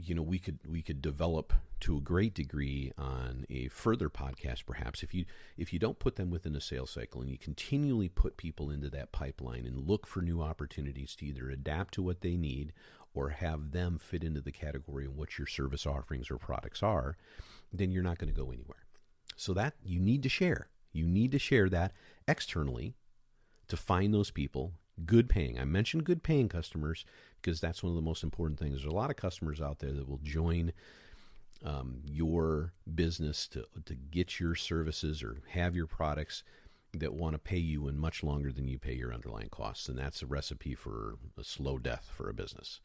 you 0.00 0.14
know 0.14 0.22
we 0.22 0.38
could 0.38 0.58
we 0.68 0.82
could 0.82 1.02
develop 1.02 1.52
to 1.80 1.96
a 1.96 2.00
great 2.00 2.34
degree 2.34 2.92
on 2.98 3.44
a 3.50 3.68
further 3.68 4.08
podcast 4.08 4.66
perhaps 4.66 5.02
if 5.02 5.14
you 5.14 5.24
if 5.56 5.72
you 5.72 5.78
don't 5.78 5.98
put 5.98 6.16
them 6.16 6.30
within 6.30 6.54
a 6.54 6.60
sales 6.60 6.90
cycle 6.90 7.20
and 7.20 7.30
you 7.30 7.38
continually 7.38 8.08
put 8.08 8.36
people 8.36 8.70
into 8.70 8.88
that 8.90 9.12
pipeline 9.12 9.64
and 9.64 9.88
look 9.88 10.06
for 10.06 10.20
new 10.20 10.40
opportunities 10.40 11.16
to 11.16 11.26
either 11.26 11.48
adapt 11.48 11.94
to 11.94 12.02
what 12.02 12.20
they 12.20 12.36
need 12.36 12.72
or 13.14 13.30
have 13.30 13.72
them 13.72 13.98
fit 13.98 14.22
into 14.22 14.40
the 14.40 14.52
category 14.52 15.04
and 15.04 15.16
what 15.16 15.38
your 15.38 15.46
service 15.46 15.86
offerings 15.86 16.30
or 16.30 16.38
products 16.38 16.82
are 16.82 17.16
then 17.72 17.90
you're 17.90 18.02
not 18.02 18.18
going 18.18 18.32
to 18.32 18.40
go 18.40 18.50
anywhere. 18.50 18.86
So 19.36 19.52
that 19.54 19.74
you 19.82 20.00
need 20.00 20.22
to 20.22 20.28
share. 20.28 20.68
You 20.92 21.06
need 21.06 21.32
to 21.32 21.38
share 21.38 21.68
that 21.68 21.92
externally 22.26 22.94
to 23.68 23.76
find 23.76 24.12
those 24.12 24.30
people. 24.30 24.72
Good 25.04 25.28
paying. 25.28 25.58
I 25.58 25.64
mentioned 25.64 26.04
good 26.04 26.22
paying 26.22 26.48
customers 26.48 27.04
because 27.40 27.60
that's 27.60 27.82
one 27.82 27.90
of 27.90 27.96
the 27.96 28.02
most 28.02 28.24
important 28.24 28.58
things. 28.58 28.74
There's 28.74 28.92
a 28.92 28.96
lot 28.96 29.10
of 29.10 29.16
customers 29.16 29.60
out 29.60 29.78
there 29.78 29.92
that 29.92 30.08
will 30.08 30.20
join 30.22 30.72
um, 31.64 32.02
your 32.04 32.72
business 32.94 33.46
to 33.48 33.64
to 33.84 33.94
get 33.94 34.38
your 34.38 34.54
services 34.54 35.22
or 35.22 35.38
have 35.50 35.74
your 35.74 35.86
products 35.86 36.42
that 36.94 37.14
want 37.14 37.34
to 37.34 37.38
pay 37.38 37.58
you 37.58 37.88
in 37.88 37.98
much 37.98 38.22
longer 38.22 38.50
than 38.50 38.68
you 38.68 38.78
pay 38.78 38.94
your 38.94 39.12
underlying 39.12 39.50
costs, 39.50 39.88
and 39.88 39.98
that's 39.98 40.22
a 40.22 40.26
recipe 40.26 40.74
for 40.74 41.16
a 41.38 41.44
slow 41.44 41.78
death 41.78 42.10
for 42.12 42.28
a 42.28 42.34
business. 42.34 42.80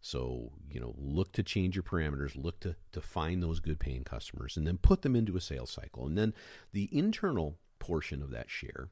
So, 0.00 0.52
you 0.70 0.80
know, 0.80 0.94
look 0.98 1.32
to 1.32 1.42
change 1.42 1.76
your 1.76 1.82
parameters, 1.82 2.36
look 2.36 2.60
to, 2.60 2.76
to 2.92 3.00
find 3.00 3.42
those 3.42 3.60
good 3.60 3.78
paying 3.78 4.04
customers, 4.04 4.56
and 4.56 4.66
then 4.66 4.76
put 4.76 5.02
them 5.02 5.16
into 5.16 5.36
a 5.36 5.40
sales 5.40 5.70
cycle. 5.70 6.06
And 6.06 6.18
then 6.18 6.34
the 6.72 6.90
internal 6.92 7.58
portion 7.78 8.22
of 8.22 8.30
that 8.30 8.50
share 8.50 8.88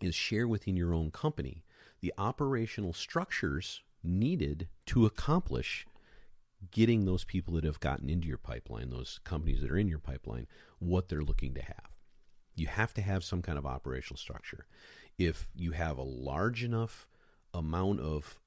is 0.00 0.14
share 0.14 0.48
within 0.48 0.76
your 0.76 0.94
own 0.94 1.10
company 1.10 1.64
the 2.00 2.14
operational 2.16 2.92
structures 2.92 3.82
needed 4.02 4.68
to 4.86 5.04
accomplish 5.04 5.86
getting 6.70 7.04
those 7.04 7.24
people 7.24 7.54
that 7.54 7.64
have 7.64 7.80
gotten 7.80 8.08
into 8.08 8.26
your 8.26 8.38
pipeline, 8.38 8.90
those 8.90 9.20
companies 9.24 9.60
that 9.60 9.70
are 9.70 9.76
in 9.76 9.88
your 9.88 9.98
pipeline, 9.98 10.46
what 10.78 11.08
they're 11.08 11.22
looking 11.22 11.54
to 11.54 11.62
have. 11.62 11.97
You 12.58 12.66
have 12.66 12.92
to 12.94 13.02
have 13.02 13.24
some 13.24 13.42
kind 13.42 13.58
of 13.58 13.66
operational 13.66 14.18
structure. 14.18 14.66
If 15.16 15.48
you 15.54 15.72
have 15.72 15.98
a 15.98 16.02
large 16.02 16.64
enough 16.64 17.06
amount 17.54 18.00
of 18.00 18.40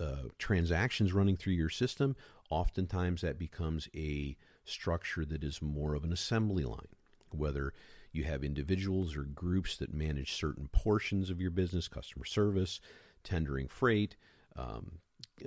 uh, 0.00 0.28
transactions 0.38 1.12
running 1.12 1.36
through 1.36 1.54
your 1.54 1.68
system, 1.68 2.16
oftentimes 2.50 3.20
that 3.22 3.38
becomes 3.38 3.88
a 3.94 4.36
structure 4.64 5.24
that 5.24 5.42
is 5.42 5.62
more 5.62 5.94
of 5.94 6.04
an 6.04 6.12
assembly 6.12 6.64
line. 6.64 6.88
Whether 7.30 7.72
you 8.12 8.24
have 8.24 8.44
individuals 8.44 9.16
or 9.16 9.22
groups 9.22 9.76
that 9.78 9.94
manage 9.94 10.34
certain 10.34 10.68
portions 10.72 11.30
of 11.30 11.40
your 11.40 11.50
business, 11.50 11.88
customer 11.88 12.24
service, 12.24 12.80
tendering 13.24 13.68
freight, 13.68 14.16
um, 14.56 14.98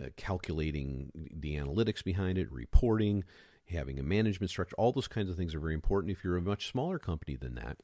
uh, 0.02 0.08
calculating 0.18 1.12
the 1.14 1.56
analytics 1.56 2.04
behind 2.04 2.38
it, 2.38 2.52
reporting, 2.52 3.24
having 3.70 4.00
a 4.00 4.04
management 4.04 4.50
structure, 4.50 4.76
all 4.78 4.92
those 4.92 5.08
kinds 5.08 5.30
of 5.30 5.36
things 5.36 5.54
are 5.54 5.60
very 5.60 5.74
important. 5.74 6.12
If 6.12 6.24
you're 6.24 6.38
a 6.38 6.42
much 6.42 6.72
smaller 6.72 6.98
company 6.98 7.36
than 7.36 7.56
that, 7.56 7.78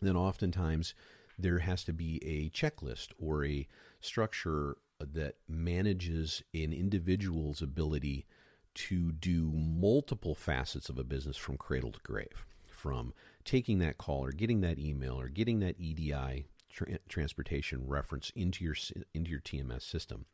then 0.00 0.16
oftentimes 0.16 0.94
there 1.38 1.60
has 1.60 1.84
to 1.84 1.92
be 1.92 2.20
a 2.24 2.50
checklist 2.50 3.08
or 3.18 3.44
a 3.44 3.66
structure 4.00 4.76
that 5.00 5.36
manages 5.48 6.42
an 6.52 6.72
individual's 6.72 7.62
ability 7.62 8.26
to 8.74 9.12
do 9.12 9.50
multiple 9.52 10.34
facets 10.34 10.88
of 10.88 10.98
a 10.98 11.04
business 11.04 11.36
from 11.36 11.56
cradle 11.56 11.92
to 11.92 12.00
grave, 12.02 12.46
from 12.66 13.12
taking 13.44 13.78
that 13.78 13.98
call 13.98 14.24
or 14.24 14.32
getting 14.32 14.60
that 14.60 14.78
email 14.78 15.18
or 15.18 15.28
getting 15.28 15.60
that 15.60 15.78
EDI 15.78 16.46
tra- 16.70 16.98
transportation 17.08 17.86
reference 17.86 18.30
into 18.36 18.64
your 18.64 18.76
into 19.14 19.30
your 19.30 19.40
TMS 19.40 19.82
system, 19.82 20.26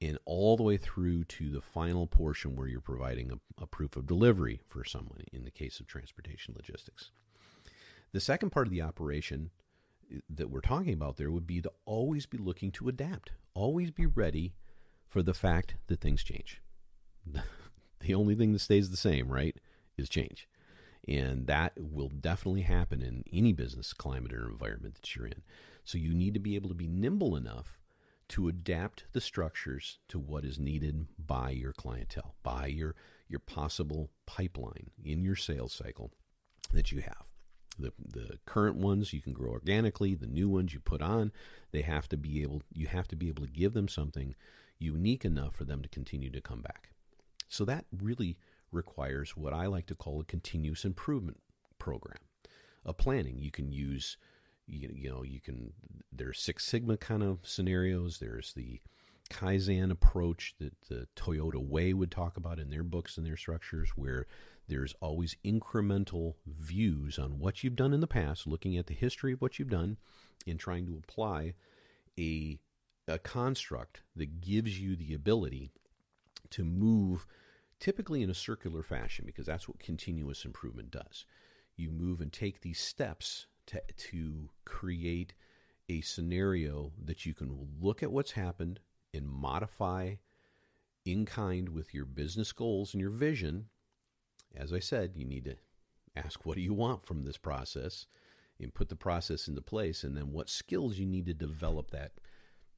and 0.00 0.18
all 0.24 0.56
the 0.56 0.62
way 0.62 0.76
through 0.76 1.24
to 1.24 1.50
the 1.50 1.60
final 1.60 2.06
portion 2.06 2.56
where 2.56 2.66
you're 2.66 2.80
providing 2.80 3.30
a, 3.30 3.62
a 3.62 3.66
proof 3.66 3.96
of 3.96 4.06
delivery 4.06 4.60
for 4.68 4.84
someone. 4.84 5.24
In 5.32 5.44
the 5.44 5.50
case 5.50 5.80
of 5.80 5.86
transportation 5.86 6.54
logistics, 6.56 7.10
the 8.16 8.20
second 8.20 8.48
part 8.48 8.66
of 8.66 8.70
the 8.70 8.80
operation 8.80 9.50
uh, 10.10 10.20
that 10.30 10.48
we're 10.48 10.62
talking 10.62 10.94
about 10.94 11.18
there 11.18 11.30
would 11.30 11.46
be 11.46 11.60
to 11.60 11.70
always 11.84 12.24
be 12.24 12.38
looking 12.38 12.72
to 12.72 12.88
adapt, 12.88 13.32
always 13.52 13.90
be 13.90 14.06
ready 14.06 14.54
for 15.06 15.22
the 15.22 15.34
fact 15.34 15.74
that 15.88 16.00
things 16.00 16.24
change. 16.24 16.62
the 18.00 18.14
only 18.14 18.34
thing 18.34 18.54
that 18.54 18.60
stays 18.60 18.88
the 18.88 18.96
same, 18.96 19.28
right, 19.28 19.54
is 19.98 20.08
change. 20.08 20.48
And 21.06 21.46
that 21.46 21.74
will 21.78 22.08
definitely 22.08 22.62
happen 22.62 23.02
in 23.02 23.22
any 23.30 23.52
business 23.52 23.92
climate 23.92 24.32
or 24.32 24.48
environment 24.48 24.94
that 24.94 25.14
you're 25.14 25.26
in. 25.26 25.42
So 25.84 25.98
you 25.98 26.14
need 26.14 26.32
to 26.32 26.40
be 26.40 26.54
able 26.54 26.70
to 26.70 26.74
be 26.74 26.88
nimble 26.88 27.36
enough 27.36 27.78
to 28.28 28.48
adapt 28.48 29.04
the 29.12 29.20
structures 29.20 29.98
to 30.08 30.18
what 30.18 30.46
is 30.46 30.58
needed 30.58 31.06
by 31.18 31.50
your 31.50 31.74
clientele, 31.74 32.34
by 32.42 32.66
your 32.68 32.94
your 33.28 33.40
possible 33.40 34.08
pipeline 34.24 34.90
in 35.04 35.22
your 35.22 35.36
sales 35.36 35.74
cycle 35.74 36.12
that 36.72 36.90
you 36.90 37.02
have. 37.02 37.26
The 37.78 37.92
the 37.98 38.38
current 38.46 38.76
ones 38.76 39.12
you 39.12 39.20
can 39.20 39.32
grow 39.32 39.50
organically, 39.50 40.14
the 40.14 40.26
new 40.26 40.48
ones 40.48 40.72
you 40.72 40.80
put 40.80 41.02
on, 41.02 41.32
they 41.72 41.82
have 41.82 42.08
to 42.10 42.16
be 42.16 42.42
able 42.42 42.62
you 42.72 42.86
have 42.86 43.08
to 43.08 43.16
be 43.16 43.28
able 43.28 43.44
to 43.44 43.52
give 43.52 43.74
them 43.74 43.88
something 43.88 44.34
unique 44.78 45.24
enough 45.24 45.54
for 45.54 45.64
them 45.64 45.82
to 45.82 45.88
continue 45.88 46.30
to 46.30 46.40
come 46.40 46.62
back. 46.62 46.90
So 47.48 47.64
that 47.64 47.86
really 47.96 48.36
requires 48.72 49.36
what 49.36 49.52
I 49.52 49.66
like 49.66 49.86
to 49.86 49.94
call 49.94 50.20
a 50.20 50.24
continuous 50.24 50.84
improvement 50.84 51.40
program. 51.78 52.18
A 52.84 52.92
planning 52.92 53.38
you 53.38 53.50
can 53.50 53.72
use 53.72 54.16
you, 54.66 54.90
you 54.92 55.10
know 55.10 55.22
you 55.22 55.40
can 55.40 55.72
there's 56.12 56.40
six 56.40 56.64
sigma 56.64 56.96
kind 56.96 57.22
of 57.22 57.40
scenarios 57.42 58.18
there's 58.18 58.52
the 58.54 58.80
kaizen 59.30 59.90
approach 59.90 60.54
that 60.60 60.74
the 60.88 61.06
toyota 61.16 61.56
way 61.56 61.92
would 61.92 62.10
talk 62.10 62.36
about 62.36 62.58
in 62.58 62.70
their 62.70 62.84
books 62.84 63.16
and 63.16 63.26
their 63.26 63.36
structures 63.36 63.90
where 63.96 64.26
there's 64.68 64.94
always 65.00 65.36
incremental 65.44 66.34
views 66.46 67.18
on 67.18 67.38
what 67.38 67.62
you've 67.62 67.76
done 67.76 67.92
in 67.92 68.00
the 68.00 68.06
past 68.06 68.46
looking 68.46 68.76
at 68.76 68.86
the 68.86 68.94
history 68.94 69.32
of 69.32 69.40
what 69.40 69.58
you've 69.58 69.70
done 69.70 69.96
and 70.46 70.58
trying 70.58 70.86
to 70.86 70.96
apply 70.96 71.54
a 72.18 72.58
a 73.08 73.18
construct 73.18 74.02
that 74.16 74.40
gives 74.40 74.80
you 74.80 74.96
the 74.96 75.14
ability 75.14 75.70
to 76.50 76.64
move 76.64 77.24
typically 77.78 78.22
in 78.22 78.30
a 78.30 78.34
circular 78.34 78.82
fashion 78.82 79.24
because 79.24 79.46
that's 79.46 79.68
what 79.68 79.78
continuous 79.78 80.44
improvement 80.44 80.90
does 80.90 81.24
you 81.76 81.90
move 81.90 82.20
and 82.20 82.32
take 82.32 82.60
these 82.60 82.80
steps 82.80 83.46
to, 83.66 83.80
to 83.96 84.48
create 84.64 85.34
a 85.88 86.00
scenario 86.00 86.92
that 87.04 87.26
you 87.26 87.34
can 87.34 87.68
look 87.80 88.02
at 88.02 88.10
what's 88.10 88.32
happened 88.32 88.80
and 89.14 89.28
modify 89.28 90.14
in 91.04 91.24
kind 91.24 91.68
with 91.68 91.94
your 91.94 92.04
business 92.04 92.52
goals 92.52 92.92
and 92.92 93.00
your 93.00 93.10
vision. 93.10 93.66
As 94.56 94.72
I 94.72 94.78
said, 94.78 95.12
you 95.14 95.24
need 95.24 95.44
to 95.44 95.56
ask 96.16 96.44
what 96.44 96.56
do 96.56 96.62
you 96.62 96.74
want 96.74 97.04
from 97.04 97.24
this 97.24 97.36
process 97.36 98.06
and 98.60 98.74
put 98.74 98.88
the 98.88 98.96
process 98.96 99.48
into 99.48 99.60
place 99.60 100.02
and 100.02 100.16
then 100.16 100.32
what 100.32 100.48
skills 100.48 100.98
you 100.98 101.06
need 101.06 101.26
to 101.26 101.34
develop 101.34 101.90
that 101.90 102.12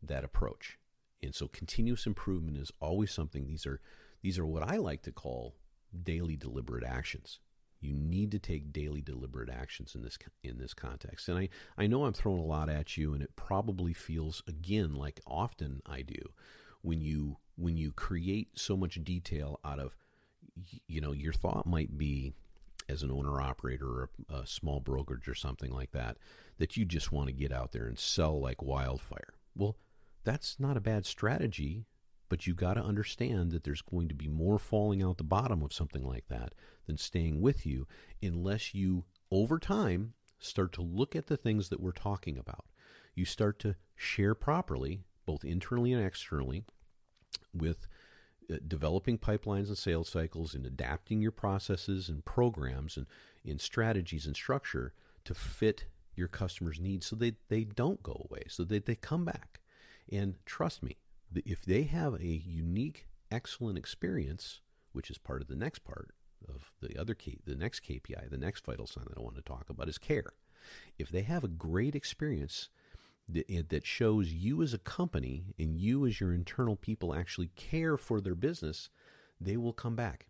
that 0.02 0.24
approach. 0.24 0.78
And 1.22 1.34
so 1.34 1.48
continuous 1.48 2.06
improvement 2.06 2.56
is 2.58 2.72
always 2.80 3.10
something 3.10 3.46
these 3.46 3.66
are 3.66 3.80
these 4.22 4.38
are 4.38 4.46
what 4.46 4.62
I 4.62 4.76
like 4.76 5.02
to 5.02 5.12
call 5.12 5.54
daily 6.02 6.36
deliberate 6.36 6.84
actions. 6.84 7.40
You 7.80 7.92
need 7.94 8.32
to 8.32 8.40
take 8.40 8.72
daily 8.72 9.00
deliberate 9.00 9.50
actions 9.50 9.94
in 9.94 10.02
this 10.02 10.18
in 10.42 10.58
this 10.58 10.74
context. 10.74 11.28
And 11.28 11.38
I, 11.38 11.48
I 11.76 11.86
know 11.86 12.04
I'm 12.04 12.12
throwing 12.12 12.40
a 12.40 12.44
lot 12.44 12.68
at 12.68 12.96
you 12.96 13.14
and 13.14 13.22
it 13.22 13.36
probably 13.36 13.92
feels 13.92 14.42
again 14.48 14.94
like 14.94 15.20
often 15.26 15.80
I 15.86 16.02
do 16.02 16.20
when 16.82 17.00
you 17.00 17.38
when 17.56 17.76
you 17.76 17.92
create 17.92 18.58
so 18.58 18.76
much 18.76 19.02
detail 19.04 19.60
out 19.64 19.78
of 19.78 19.96
you 20.86 21.00
know 21.00 21.12
your 21.12 21.32
thought 21.32 21.66
might 21.66 21.96
be 21.96 22.32
as 22.88 23.02
an 23.02 23.10
owner 23.10 23.40
operator 23.40 23.86
or 23.86 24.10
a, 24.30 24.34
a 24.36 24.46
small 24.46 24.80
brokerage 24.80 25.28
or 25.28 25.34
something 25.34 25.70
like 25.70 25.92
that 25.92 26.16
that 26.58 26.76
you 26.76 26.84
just 26.84 27.12
want 27.12 27.26
to 27.26 27.32
get 27.32 27.52
out 27.52 27.72
there 27.72 27.86
and 27.86 27.98
sell 27.98 28.40
like 28.40 28.62
wildfire. 28.62 29.34
Well, 29.54 29.76
that's 30.24 30.58
not 30.58 30.76
a 30.76 30.80
bad 30.80 31.06
strategy, 31.06 31.84
but 32.28 32.46
you 32.46 32.54
got 32.54 32.74
to 32.74 32.82
understand 32.82 33.52
that 33.52 33.64
there's 33.64 33.82
going 33.82 34.08
to 34.08 34.14
be 34.14 34.28
more 34.28 34.58
falling 34.58 35.02
out 35.02 35.18
the 35.18 35.24
bottom 35.24 35.62
of 35.62 35.72
something 35.72 36.02
like 36.02 36.28
that 36.28 36.54
than 36.86 36.96
staying 36.96 37.40
with 37.40 37.66
you 37.66 37.86
unless 38.22 38.74
you 38.74 39.04
over 39.30 39.58
time 39.58 40.14
start 40.38 40.72
to 40.72 40.82
look 40.82 41.16
at 41.16 41.26
the 41.26 41.36
things 41.36 41.68
that 41.68 41.80
we're 41.80 41.92
talking 41.92 42.38
about. 42.38 42.64
You 43.14 43.24
start 43.24 43.58
to 43.60 43.74
share 43.96 44.34
properly, 44.34 45.00
both 45.26 45.44
internally 45.44 45.92
and 45.92 46.04
externally, 46.04 46.64
with 47.52 47.86
Uh, 48.50 48.56
developing 48.66 49.18
pipelines 49.18 49.68
and 49.68 49.76
sales 49.76 50.08
cycles 50.08 50.54
and 50.54 50.64
adapting 50.64 51.20
your 51.20 51.30
processes 51.30 52.08
and 52.08 52.24
programs 52.24 52.96
and 52.96 53.06
in 53.44 53.58
strategies 53.58 54.26
and 54.26 54.34
structure 54.34 54.94
to 55.24 55.34
fit 55.34 55.84
your 56.16 56.28
customers' 56.28 56.80
needs 56.80 57.06
so 57.06 57.14
they, 57.14 57.34
they 57.48 57.64
don't 57.64 58.02
go 58.02 58.26
away, 58.30 58.42
so 58.48 58.64
that 58.64 58.86
they 58.86 58.94
come 58.94 59.24
back. 59.24 59.60
And 60.10 60.34
trust 60.46 60.82
me, 60.82 60.96
if 61.44 61.62
they 61.62 61.82
have 61.82 62.14
a 62.14 62.26
unique, 62.26 63.06
excellent 63.30 63.76
experience, 63.76 64.60
which 64.92 65.10
is 65.10 65.18
part 65.18 65.42
of 65.42 65.48
the 65.48 65.56
next 65.56 65.80
part 65.80 66.14
of 66.48 66.72
the 66.80 66.98
other 66.98 67.14
key, 67.14 67.40
the 67.44 67.54
next 67.54 67.84
KPI, 67.84 68.30
the 68.30 68.38
next 68.38 68.64
vital 68.64 68.86
sign 68.86 69.04
that 69.08 69.18
I 69.18 69.22
want 69.22 69.36
to 69.36 69.42
talk 69.42 69.68
about 69.68 69.88
is 69.88 69.98
care. 69.98 70.32
If 70.98 71.10
they 71.10 71.22
have 71.22 71.44
a 71.44 71.48
great 71.48 71.94
experience, 71.94 72.70
that 73.28 73.86
shows 73.86 74.32
you 74.32 74.62
as 74.62 74.72
a 74.72 74.78
company 74.78 75.54
and 75.58 75.76
you 75.76 76.06
as 76.06 76.20
your 76.20 76.32
internal 76.32 76.76
people 76.76 77.14
actually 77.14 77.50
care 77.56 77.96
for 77.96 78.20
their 78.20 78.34
business, 78.34 78.88
they 79.40 79.56
will 79.56 79.72
come 79.72 79.94
back. 79.94 80.28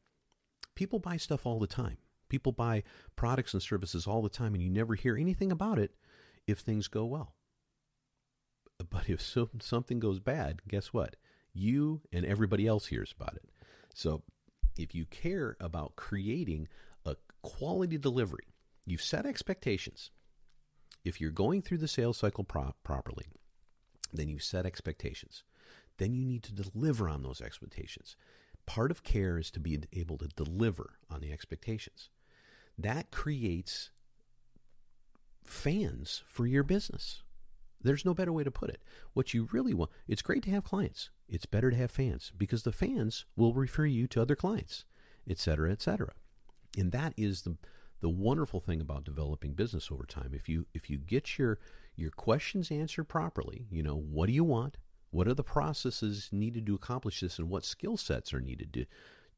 People 0.75 0.99
buy 0.99 1.17
stuff 1.17 1.47
all 1.47 1.59
the 1.59 1.67
time. 1.67 1.99
People 2.29 2.53
buy 2.53 2.83
products 3.17 3.55
and 3.55 3.63
services 3.63 4.07
all 4.07 4.21
the 4.21 4.29
time, 4.29 4.55
and 4.55 4.63
you 4.63 4.69
never 4.69 4.95
hear 4.95 5.17
anything 5.17 5.51
about 5.51 5.79
it 5.79 5.93
if 6.47 6.59
things 6.59 6.89
go 6.89 7.05
well. 7.05 7.35
But 8.91 9.09
if 9.09 9.21
so, 9.21 9.49
something 9.61 9.99
goes 9.99 10.21
bad, 10.21 10.63
guess 10.69 10.93
what? 10.93 11.17
You 11.53 12.03
and 12.13 12.25
everybody 12.25 12.67
else 12.67 12.87
hears 12.87 13.15
about 13.19 13.35
it. 13.35 13.49
So 13.95 14.23
if 14.77 14.95
you 14.95 15.05
care 15.07 15.57
about 15.61 15.97
creating 15.97 16.69
a 17.05 17.17
quality 17.43 17.99
delivery, 17.99 18.55
you've 18.87 19.03
set 19.03 19.27
expectations 19.27 20.11
if 21.09 21.21
you're 21.21 21.31
going 21.31 21.63
through 21.63 21.79
the 21.79 21.89
sales 21.89 22.19
cycle 22.19 22.45
pro- 22.45 22.75
properly, 22.85 23.27
then 24.13 24.29
you 24.29 24.39
set 24.39 24.67
expectations. 24.67 25.43
Then 25.97 26.15
you 26.15 26.25
need 26.25 26.43
to 26.45 26.53
deliver 26.53 27.09
on 27.09 27.23
those 27.23 27.41
expectations. 27.41 28.17
Part 28.67 28.91
of 28.91 29.03
care 29.03 29.39
is 29.39 29.51
to 29.53 29.61
be 29.61 29.81
able 29.93 30.19
to 30.19 30.29
deliver 30.29 30.99
on 31.11 31.21
the 31.21 31.33
expectations. 31.33 32.11
That 32.77 33.11
creates 33.11 33.91
fans 35.45 36.23
for 36.29 36.47
your 36.47 36.63
business. 36.63 37.23
There's 37.81 38.05
no 38.05 38.15
better 38.15 38.33
way 38.33 38.45
to 38.45 38.51
put 38.51 38.71
it. 38.71 38.83
What 39.15 39.35
you 39.35 39.49
really 39.53 39.75
want, 39.75 39.91
it's 40.07 40.23
great 40.23 40.43
to 40.45 40.51
have 40.51 40.65
clients. 40.65 41.11
It's 41.29 41.47
better 41.47 41.71
to 41.71 41.77
have 41.77 41.91
fans 41.91 42.33
because 42.37 42.63
the 42.63 42.73
fans 42.73 43.25
will 43.37 43.55
refer 43.55 43.87
you 43.87 44.07
to 44.09 44.23
other 44.23 44.37
clients, 44.37 44.85
et 45.29 45.39
cetera, 45.39 45.71
et 45.73 45.81
cetera. 45.81 46.13
And 46.77 46.93
that 46.93 47.15
is 47.17 47.43
the 47.43 47.57
the 48.01 48.09
wonderful 48.09 48.61
thing 48.61 48.81
about 48.81 49.05
developing 49.05 49.53
business 49.53 49.91
over 49.91 50.05
time 50.05 50.33
if 50.33 50.49
you 50.49 50.67
if 50.75 50.89
you 50.89 50.99
get 50.99 51.39
your 51.39 51.59
your 51.97 52.11
questions 52.11 52.71
answered 52.71 53.05
properly 53.05 53.67
you 53.71 53.83
know 53.83 53.97
what 53.97 54.27
do 54.27 54.33
you 54.33 54.45
want? 54.45 54.77
What 55.11 55.27
are 55.27 55.35
the 55.35 55.43
processes 55.43 56.29
needed 56.33 56.67
to 56.67 56.75
accomplish 56.75 57.21
this 57.21 57.39
and 57.39 57.49
what 57.49 57.65
skill 57.65 57.97
sets 57.97 58.35
are 58.35 58.41
needed 58.41 58.73
to 58.75 58.87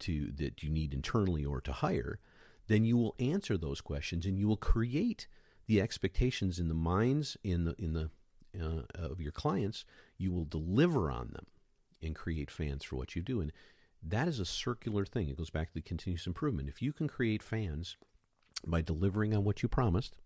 to 0.00 0.32
that 0.32 0.62
you 0.62 0.70
need 0.70 0.92
internally 0.92 1.44
or 1.44 1.60
to 1.60 1.72
hire? 1.72 2.18
Then 2.66 2.84
you 2.84 2.96
will 2.96 3.14
answer 3.18 3.56
those 3.56 3.80
questions 3.80 4.26
and 4.26 4.38
you 4.38 4.48
will 4.48 4.56
create 4.56 5.28
the 5.66 5.80
expectations 5.80 6.58
in 6.58 6.68
the 6.68 6.74
minds 6.74 7.36
in 7.44 7.64
the 7.64 7.74
in 7.78 7.92
the 7.92 8.10
uh, 8.60 8.82
of 8.94 9.20
your 9.20 9.32
clients. 9.32 9.84
You 10.18 10.32
will 10.32 10.44
deliver 10.44 11.10
on 11.10 11.30
them 11.32 11.46
and 12.02 12.14
create 12.14 12.50
fans 12.50 12.82
for 12.82 12.96
what 12.96 13.14
you 13.14 13.22
do. 13.22 13.40
And 13.40 13.52
that 14.02 14.26
is 14.26 14.40
a 14.40 14.46
circular 14.46 15.04
thing. 15.04 15.28
It 15.28 15.36
goes 15.36 15.50
back 15.50 15.68
to 15.68 15.74
the 15.74 15.82
continuous 15.82 16.26
improvement. 16.26 16.68
If 16.68 16.82
you 16.82 16.92
can 16.92 17.06
create 17.06 17.42
fans 17.42 17.96
by 18.66 18.80
delivering 18.82 19.34
on 19.34 19.44
what 19.44 19.62
you 19.62 19.68
promised, 19.68 20.16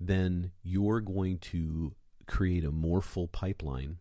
then 0.00 0.52
you're 0.62 1.00
going 1.00 1.38
to 1.38 1.94
create 2.26 2.64
a 2.64 2.70
more 2.70 3.00
full 3.00 3.28
pipeline 3.28 3.98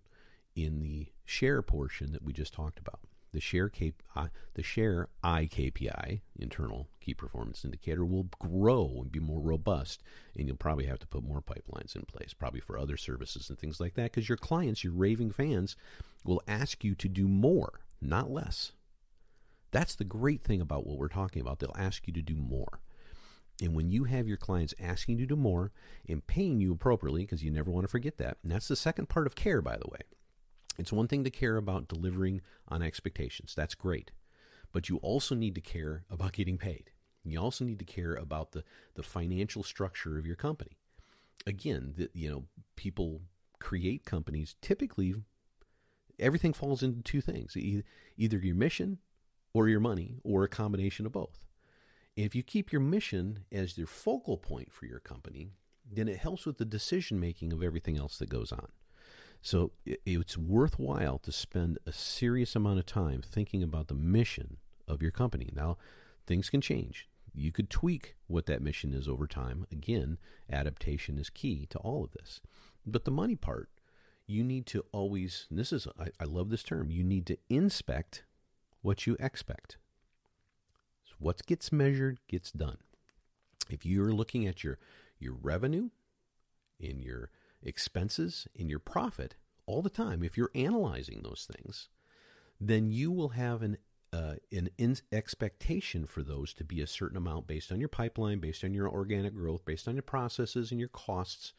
in 0.56 0.80
the 0.80 1.08
share 1.26 1.62
portion 1.62 2.12
that 2.12 2.24
we 2.24 2.34
just 2.34 2.54
talked 2.54 2.80
about. 2.80 3.00
The 3.34 3.42
share 3.42 3.70
K, 3.70 3.94
uh, 4.16 4.28
the 4.54 4.64
share 4.64 5.10
I 5.24 5.46
KPI, 5.46 6.22
internal 6.40 6.88
key 7.02 7.14
performance 7.14 7.66
indicator, 7.66 8.06
will 8.06 8.30
grow 8.40 9.00
and 9.02 9.12
be 9.12 9.20
more 9.20 9.42
robust, 9.42 10.02
and 10.36 10.48
you'll 10.48 10.58
probably 10.58 10.86
have 10.86 11.00
to 11.00 11.08
put 11.08 11.24
more 11.24 11.42
pipelines 11.42 11.96
in 11.96 12.04
place, 12.04 12.34
probably 12.34 12.62
for 12.62 12.78
other 12.78 12.98
services 12.98 13.50
and 13.50 13.60
things 13.60 13.80
like 13.80 13.96
that, 13.96 14.12
because 14.12 14.30
your 14.30 14.38
clients, 14.38 14.84
your 14.84 14.94
raving 14.94 15.32
fans, 15.32 15.76
will 16.24 16.42
ask 16.48 16.84
you 16.84 16.96
to 16.96 17.10
do 17.10 17.28
more, 17.28 17.82
not 18.02 18.32
less. 18.32 18.72
That's 19.72 19.96
the 19.96 20.06
great 20.06 20.44
thing 20.44 20.62
about 20.62 20.88
what 20.88 20.98
we're 20.98 21.10
talking 21.10 21.42
about. 21.42 21.60
They'll 21.60 21.76
ask 21.78 22.08
you 22.08 22.14
to 22.14 22.22
do 22.22 22.36
more. 22.36 22.80
And 23.62 23.74
when 23.74 23.90
you 23.90 24.04
have 24.04 24.28
your 24.28 24.38
clients 24.38 24.76
asking 24.80 25.18
you 25.18 25.26
to 25.26 25.36
do 25.36 25.42
more 25.42 25.72
and 26.08 26.26
paying 26.26 26.62
you 26.62 26.72
appropriately, 26.72 27.24
because 27.24 27.44
you 27.44 27.52
never 27.52 27.72
want 27.72 27.86
to 27.86 27.92
forget 27.92 28.18
that, 28.18 28.38
and 28.44 28.52
that's 28.52 28.68
the 28.68 28.76
second 28.76 29.10
part 29.10 29.26
of 29.26 29.36
care, 29.36 29.62
by 29.62 29.78
the 29.78 29.90
way. 29.90 30.02
It's 30.78 30.94
one 30.94 31.08
thing 31.08 31.24
to 31.24 31.32
care 31.32 31.58
about 31.58 31.88
delivering 31.88 32.42
on 32.68 32.84
expectations. 32.84 33.56
That's 33.56 33.74
great. 33.74 34.12
But 34.72 34.90
you 34.90 34.98
also 34.98 35.34
need 35.34 35.56
to 35.56 35.62
care 35.62 36.04
about 36.12 36.34
getting 36.34 36.58
paid. 36.58 36.92
You 37.24 37.40
also 37.42 37.66
need 37.66 37.80
to 37.80 37.86
care 37.86 38.14
about 38.14 38.52
the, 38.52 38.64
the 38.94 39.04
financial 39.04 39.64
structure 39.64 40.20
of 40.20 40.26
your 40.28 40.36
company. 40.36 40.78
Again, 41.48 41.94
the, 41.98 42.10
you 42.14 42.30
know, 42.30 42.44
people 42.76 43.22
create 43.60 44.06
companies 44.06 44.56
typically 44.62 45.16
everything 46.20 46.54
falls 46.54 46.84
into 46.84 47.02
two 47.02 47.22
things 47.22 47.56
either 47.56 48.38
your 48.38 48.56
mission 48.56 48.98
or 49.54 49.68
your 49.68 49.80
money 49.80 50.16
or 50.24 50.44
a 50.44 50.50
combination 50.50 51.06
of 51.06 51.12
both 51.12 51.40
if 52.18 52.34
you 52.36 52.42
keep 52.42 52.72
your 52.72 52.82
mission 52.82 53.46
as 53.52 53.78
your 53.78 53.88
focal 53.88 54.38
point 54.38 54.74
for 54.74 54.88
your 54.88 55.00
company, 55.00 55.52
then 55.90 56.08
it 56.08 56.18
helps 56.18 56.46
with 56.46 56.58
the 56.58 56.66
decision 56.66 57.20
making 57.20 57.54
of 57.54 57.64
everything 57.64 57.98
else 57.98 58.18
that 58.18 58.30
goes 58.30 58.52
on. 58.52 58.68
So 59.42 59.72
it's 59.86 60.36
worthwhile 60.36 61.20
to 61.20 61.32
spend 61.32 61.78
a 61.86 61.94
serious 61.94 62.56
amount 62.56 62.80
of 62.80 62.88
time 62.88 63.22
thinking 63.22 63.62
about 63.62 63.88
the 63.88 63.94
mission 63.94 64.58
of 64.88 65.02
your 65.02 65.12
company. 65.12 65.52
Now, 65.54 65.78
things 66.26 66.50
can 66.50 66.60
change. 66.60 67.08
You 67.36 67.52
could 67.52 67.70
tweak 67.70 68.16
what 68.26 68.48
that 68.48 68.64
mission 68.64 68.96
is 68.96 69.08
over 69.08 69.28
time. 69.28 69.68
Again, 69.72 70.18
adaptation 70.52 71.20
is 71.20 71.30
key 71.30 71.68
to 71.70 71.78
all 71.78 72.04
of 72.04 72.14
this. 72.14 72.42
But 72.84 73.06
the 73.06 73.12
money 73.12 73.36
part, 73.36 73.70
you 74.26 74.44
need 74.44 74.66
to 74.68 74.84
always, 74.92 75.46
this 75.52 75.72
is, 75.72 75.88
I, 76.00 76.08
I 76.20 76.24
love 76.24 76.50
this 76.50 76.64
term, 76.64 76.90
you 76.90 77.04
need 77.04 77.28
to 77.28 77.38
inspect 77.48 78.24
what 78.82 79.06
you 79.06 79.16
expect. 79.20 79.78
What 81.20 81.46
gets 81.46 81.72
measured 81.72 82.20
gets 82.28 82.52
done. 82.52 82.78
If 83.70 83.86
you're 83.86 84.14
looking 84.14 84.48
at 84.48 84.64
your 84.64 84.78
your 85.20 85.34
revenue, 85.34 85.90
in 86.80 87.00
your 87.00 87.32
expenses, 87.64 88.48
in 88.56 88.70
your 88.70 88.80
profit 88.80 89.36
all 89.66 89.82
the 89.82 89.90
time, 89.90 90.24
if 90.24 90.38
you're 90.38 90.52
analyzing 90.54 91.22
those 91.24 91.48
things, 91.52 91.90
then 92.60 92.92
you 92.92 93.12
will 93.12 93.30
have 93.30 93.62
an 93.62 93.78
uh, 94.14 94.36
an 94.52 94.70
in- 94.78 94.98
expectation 95.12 96.06
for 96.06 96.24
those 96.24 96.54
to 96.54 96.64
be 96.64 96.82
a 96.82 96.88
certain 96.88 97.18
amount 97.18 97.46
based 97.46 97.72
on 97.72 97.80
your 97.80 97.90
pipeline, 97.90 98.40
based 98.40 98.64
on 98.64 98.74
your 98.74 98.88
organic 98.88 99.36
growth, 99.36 99.66
based 99.66 99.88
on 99.88 99.96
your 99.96 100.04
processes 100.04 100.72
and 100.72 100.80
your 100.80 100.90
costs. 100.90 101.54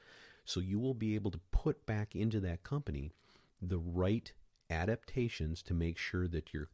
So 0.46 0.60
you 0.60 0.78
will 0.78 0.94
be 0.94 1.14
able 1.14 1.30
to 1.32 1.40
put 1.52 1.84
back 1.84 2.16
into 2.16 2.40
that 2.40 2.62
company 2.62 3.12
the 3.60 3.78
right 3.78 4.32
adaptations 4.70 5.62
to 5.64 5.74
make 5.74 5.98
sure 5.98 6.26
that 6.28 6.54
you're 6.54 6.70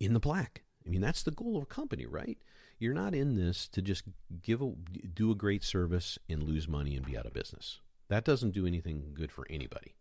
in 0.00 0.14
the 0.14 0.20
black. 0.20 0.62
I 0.88 0.90
mean, 0.90 1.02
that's 1.02 1.22
the 1.22 1.30
goal 1.30 1.58
of 1.58 1.64
a 1.64 1.66
company, 1.66 2.06
right? 2.06 2.38
You're 2.78 2.94
not 2.94 3.14
in 3.14 3.34
this 3.34 3.68
to 3.68 3.82
just 3.82 4.04
give 4.42 4.62
a, 4.62 4.72
do 5.14 5.30
a 5.30 5.34
great 5.34 5.62
service 5.62 6.18
and 6.30 6.42
lose 6.42 6.66
money 6.66 6.96
and 6.96 7.04
be 7.04 7.18
out 7.18 7.26
of 7.26 7.34
business. 7.34 7.80
That 8.08 8.24
doesn't 8.24 8.52
do 8.52 8.66
anything 8.66 9.10
good 9.12 9.30
for 9.30 9.46
anybody. 9.50 9.96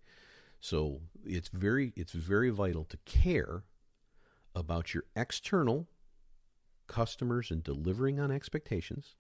So 0.62 1.02
it's 1.26 1.50
very 1.50 1.92
it's 1.96 2.14
very 2.14 2.50
vital 2.50 2.86
to 2.86 2.98
care 3.06 3.64
about 4.56 4.94
your 4.94 5.04
external 5.16 5.88
customers 6.88 7.52
and 7.52 7.64
delivering 7.64 8.20
on 8.20 8.32
expectations 8.32 9.16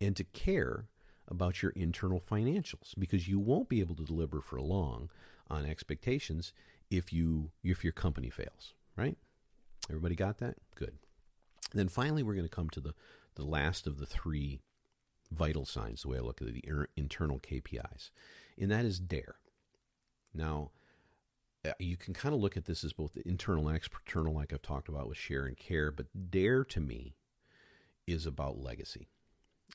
and 0.00 0.14
to 0.16 0.24
care 0.24 0.86
about 1.28 1.62
your 1.62 1.72
internal 1.72 2.20
financials 2.20 2.94
because 2.96 3.26
you 3.26 3.40
won't 3.40 3.68
be 3.68 3.80
able 3.80 3.96
to 3.96 4.04
deliver 4.04 4.40
for 4.40 4.60
long 4.60 5.10
on 5.50 5.66
expectations 5.66 6.52
if 6.90 7.12
you 7.12 7.50
if 7.64 7.82
your 7.82 7.92
company 7.92 8.30
fails, 8.30 8.74
right? 8.96 9.18
Everybody 9.88 10.14
got 10.14 10.38
that? 10.38 10.56
Good. 10.74 10.98
Then 11.72 11.88
finally, 11.88 12.22
we're 12.22 12.34
going 12.34 12.48
to 12.48 12.54
come 12.54 12.70
to 12.70 12.80
the, 12.80 12.94
the 13.34 13.44
last 13.44 13.86
of 13.86 13.98
the 13.98 14.06
three 14.06 14.60
vital 15.30 15.64
signs, 15.64 16.02
the 16.02 16.08
way 16.08 16.18
I 16.18 16.20
look 16.20 16.40
at 16.40 16.48
it, 16.48 16.54
the 16.54 16.86
internal 16.96 17.40
KPIs, 17.40 18.10
and 18.58 18.70
that 18.70 18.84
is 18.84 19.00
DARE. 19.00 19.36
Now, 20.32 20.70
uh, 21.66 21.72
you 21.78 21.96
can 21.96 22.14
kind 22.14 22.34
of 22.34 22.40
look 22.40 22.56
at 22.56 22.66
this 22.66 22.84
as 22.84 22.92
both 22.92 23.16
internal 23.24 23.68
and 23.68 23.76
external, 23.76 24.34
like 24.34 24.52
I've 24.52 24.62
talked 24.62 24.88
about 24.88 25.08
with 25.08 25.16
share 25.16 25.46
and 25.46 25.56
care, 25.56 25.90
but 25.90 26.30
DARE 26.30 26.64
to 26.64 26.80
me 26.80 27.16
is 28.06 28.26
about 28.26 28.62
legacy. 28.62 29.08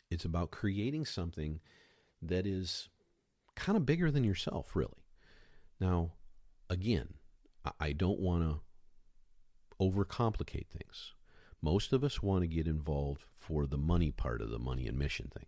It's 0.09 0.25
about 0.25 0.51
creating 0.51 1.05
something 1.05 1.59
that 2.21 2.45
is 2.45 2.89
kind 3.55 3.75
of 3.75 3.85
bigger 3.85 4.09
than 4.11 4.23
yourself, 4.23 4.75
really. 4.75 5.03
Now, 5.79 6.11
again, 6.69 7.15
I 7.79 7.91
don't 7.91 8.19
want 8.19 8.43
to 8.43 8.59
overcomplicate 9.81 10.67
things. 10.67 11.13
Most 11.61 11.91
of 11.91 12.03
us 12.03 12.21
want 12.21 12.41
to 12.41 12.47
get 12.47 12.67
involved 12.67 13.23
for 13.35 13.65
the 13.65 13.77
money 13.77 14.11
part 14.11 14.41
of 14.41 14.49
the 14.49 14.59
money 14.59 14.87
and 14.87 14.97
mission 14.97 15.31
thing. 15.33 15.47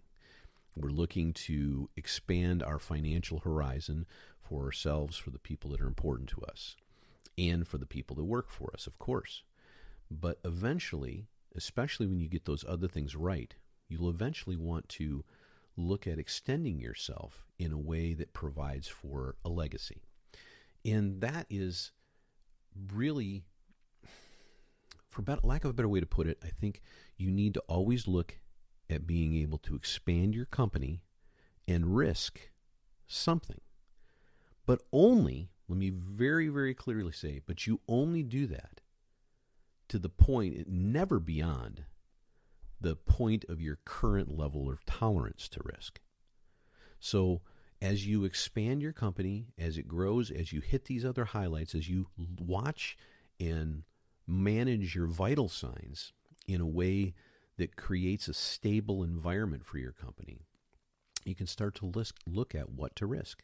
We're 0.75 0.89
looking 0.89 1.33
to 1.33 1.89
expand 1.95 2.63
our 2.63 2.79
financial 2.79 3.39
horizon 3.39 4.05
for 4.41 4.63
ourselves, 4.63 5.17
for 5.17 5.29
the 5.29 5.39
people 5.39 5.69
that 5.71 5.81
are 5.81 5.87
important 5.87 6.29
to 6.29 6.41
us, 6.41 6.75
and 7.37 7.67
for 7.67 7.77
the 7.77 7.85
people 7.85 8.15
that 8.15 8.23
work 8.23 8.49
for 8.49 8.71
us, 8.73 8.87
of 8.87 8.97
course. 8.97 9.43
But 10.09 10.39
eventually, 10.43 11.27
especially 11.55 12.07
when 12.07 12.19
you 12.19 12.27
get 12.27 12.45
those 12.45 12.65
other 12.67 12.87
things 12.87 13.15
right, 13.15 13.55
you'll 13.87 14.09
eventually 14.09 14.55
want 14.57 14.89
to 14.89 15.23
look 15.77 16.07
at 16.07 16.19
extending 16.19 16.79
yourself 16.79 17.45
in 17.57 17.71
a 17.71 17.77
way 17.77 18.13
that 18.13 18.33
provides 18.33 18.87
for 18.87 19.35
a 19.45 19.49
legacy. 19.49 20.01
And 20.85 21.21
that 21.21 21.45
is 21.49 21.91
really, 22.91 23.43
for 25.13 25.21
better, 25.21 25.41
lack 25.43 25.63
of 25.63 25.69
a 25.69 25.73
better 25.73 25.87
way 25.87 25.99
to 25.99 26.05
put 26.05 26.27
it, 26.27 26.39
I 26.43 26.49
think 26.49 26.81
you 27.17 27.31
need 27.31 27.53
to 27.53 27.59
always 27.61 28.07
look 28.07 28.39
at 28.89 29.07
being 29.07 29.35
able 29.35 29.59
to 29.59 29.75
expand 29.75 30.35
your 30.35 30.45
company 30.45 31.03
and 31.67 31.95
risk 31.95 32.39
something. 33.07 33.61
But 34.65 34.81
only, 34.91 35.51
let 35.67 35.77
me 35.77 35.91
very, 35.91 36.47
very 36.47 36.73
clearly 36.73 37.11
say, 37.11 37.41
but 37.45 37.67
you 37.67 37.79
only 37.87 38.23
do 38.23 38.47
that 38.47 38.81
to 39.89 39.99
the 39.99 40.09
point, 40.09 40.67
never 40.67 41.19
beyond 41.19 41.83
the 42.81 42.95
point 42.95 43.45
of 43.47 43.61
your 43.61 43.77
current 43.85 44.35
level 44.35 44.69
of 44.69 44.83
tolerance 44.85 45.47
to 45.49 45.61
risk. 45.63 46.01
So, 46.99 47.41
as 47.81 48.07
you 48.07 48.23
expand 48.23 48.81
your 48.81 48.93
company, 48.93 49.47
as 49.57 49.77
it 49.77 49.87
grows, 49.87 50.31
as 50.31 50.53
you 50.53 50.61
hit 50.61 50.85
these 50.85 51.05
other 51.05 51.25
highlights, 51.25 51.75
as 51.75 51.87
you 51.89 52.07
watch 52.39 52.97
and 53.39 53.83
manage 54.27 54.95
your 54.95 55.07
vital 55.07 55.49
signs 55.49 56.13
in 56.47 56.61
a 56.61 56.67
way 56.67 57.13
that 57.57 57.75
creates 57.75 58.27
a 58.27 58.33
stable 58.33 59.03
environment 59.03 59.65
for 59.65 59.77
your 59.77 59.91
company, 59.91 60.41
you 61.23 61.35
can 61.35 61.47
start 61.47 61.75
to 61.75 61.85
list, 61.85 62.13
look 62.25 62.55
at 62.55 62.69
what 62.69 62.95
to 62.95 63.05
risk 63.05 63.43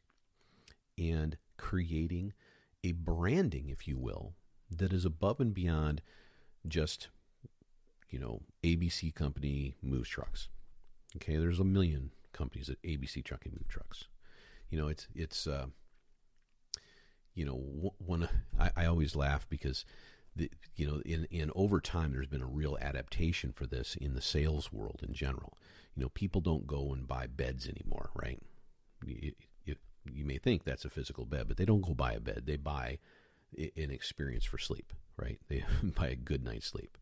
and 0.98 1.38
creating 1.58 2.34
a 2.84 2.92
branding, 2.94 3.70
if 3.70 3.88
you 3.88 3.98
will, 3.98 4.34
that 4.70 4.94
is 4.94 5.06
above 5.06 5.40
and 5.40 5.54
beyond 5.54 6.02
just, 6.68 7.10
you 8.10 8.20
know, 8.20 8.42
ABC 8.64 9.14
Company 9.14 9.76
moves 9.82 10.10
trucks. 10.10 10.50
Okay, 11.16 11.38
there's 11.38 11.60
a 11.60 11.64
million 11.64 12.12
companies 12.34 12.68
that 12.68 12.82
ABC 12.84 13.24
Trucking 13.24 13.54
move 13.54 13.68
trucks. 13.68 14.06
You 14.70 14.80
know, 14.80 14.88
it's 14.88 15.08
it's 15.16 15.48
uh, 15.48 15.68
you 17.34 17.46
know 17.46 17.94
one. 17.98 18.30
I, 18.60 18.72
I 18.76 18.86
always 18.86 19.16
laugh 19.16 19.48
because 19.50 19.86
the, 20.40 20.52
you 20.76 20.88
know, 20.88 21.02
in, 21.06 21.26
in 21.26 21.52
over 21.54 21.80
time, 21.80 22.14
there's 22.14 22.28
been 22.28 22.42
a 22.42 22.48
real 22.48 22.78
adaptation 22.82 23.52
for 23.52 23.68
this 23.68 23.96
in 23.96 24.14
the 24.14 24.22
sales 24.22 24.72
world 24.72 25.02
in 25.06 25.14
general. 25.14 25.58
You 25.96 26.04
know, 26.04 26.10
people 26.10 26.42
don't 26.42 26.66
go 26.66 26.94
and 26.94 27.08
buy 27.08 27.28
beds 27.28 27.68
anymore, 27.68 28.10
right? 28.16 28.40
You, 29.06 29.34
you, 29.66 29.76
you 30.12 30.26
may 30.26 30.38
think 30.38 30.64
that's 30.64 30.86
a 30.86 30.90
physical 30.90 31.26
bed, 31.26 31.48
but 31.48 31.58
they 31.58 31.66
don't 31.66 31.86
go 31.86 31.94
buy 31.94 32.14
a 32.14 32.20
bed. 32.20 32.44
They 32.46 32.56
buy 32.56 33.00
an 33.58 33.92
experience 33.92 34.46
for 34.46 34.58
sleep, 34.58 34.94
right? 35.18 35.40
They 35.50 35.64
buy 35.84 36.08
a 36.08 36.16
good 36.16 36.44
night's 36.44 36.68
sleep. 36.68 36.98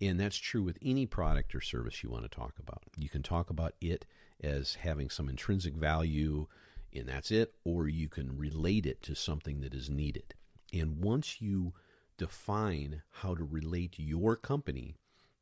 And 0.00 0.18
that's 0.18 0.36
true 0.36 0.62
with 0.62 0.78
any 0.82 1.06
product 1.06 1.54
or 1.54 1.60
service 1.60 2.02
you 2.02 2.10
want 2.10 2.24
to 2.24 2.28
talk 2.28 2.54
about. 2.58 2.82
You 2.96 3.08
can 3.08 3.22
talk 3.22 3.50
about 3.50 3.74
it 3.80 4.06
as 4.42 4.76
having 4.76 5.10
some 5.10 5.28
intrinsic 5.28 5.74
value, 5.74 6.46
and 6.92 7.06
that's 7.08 7.30
it, 7.30 7.54
or 7.64 7.86
you 7.86 8.08
can 8.08 8.36
relate 8.36 8.86
it 8.86 9.02
to 9.02 9.14
something 9.14 9.60
that 9.60 9.74
is 9.74 9.90
needed. 9.90 10.34
And 10.72 11.02
once 11.02 11.40
you 11.40 11.74
define 12.20 13.00
how 13.22 13.34
to 13.34 13.42
relate 13.42 13.94
your 13.96 14.36
company 14.36 14.94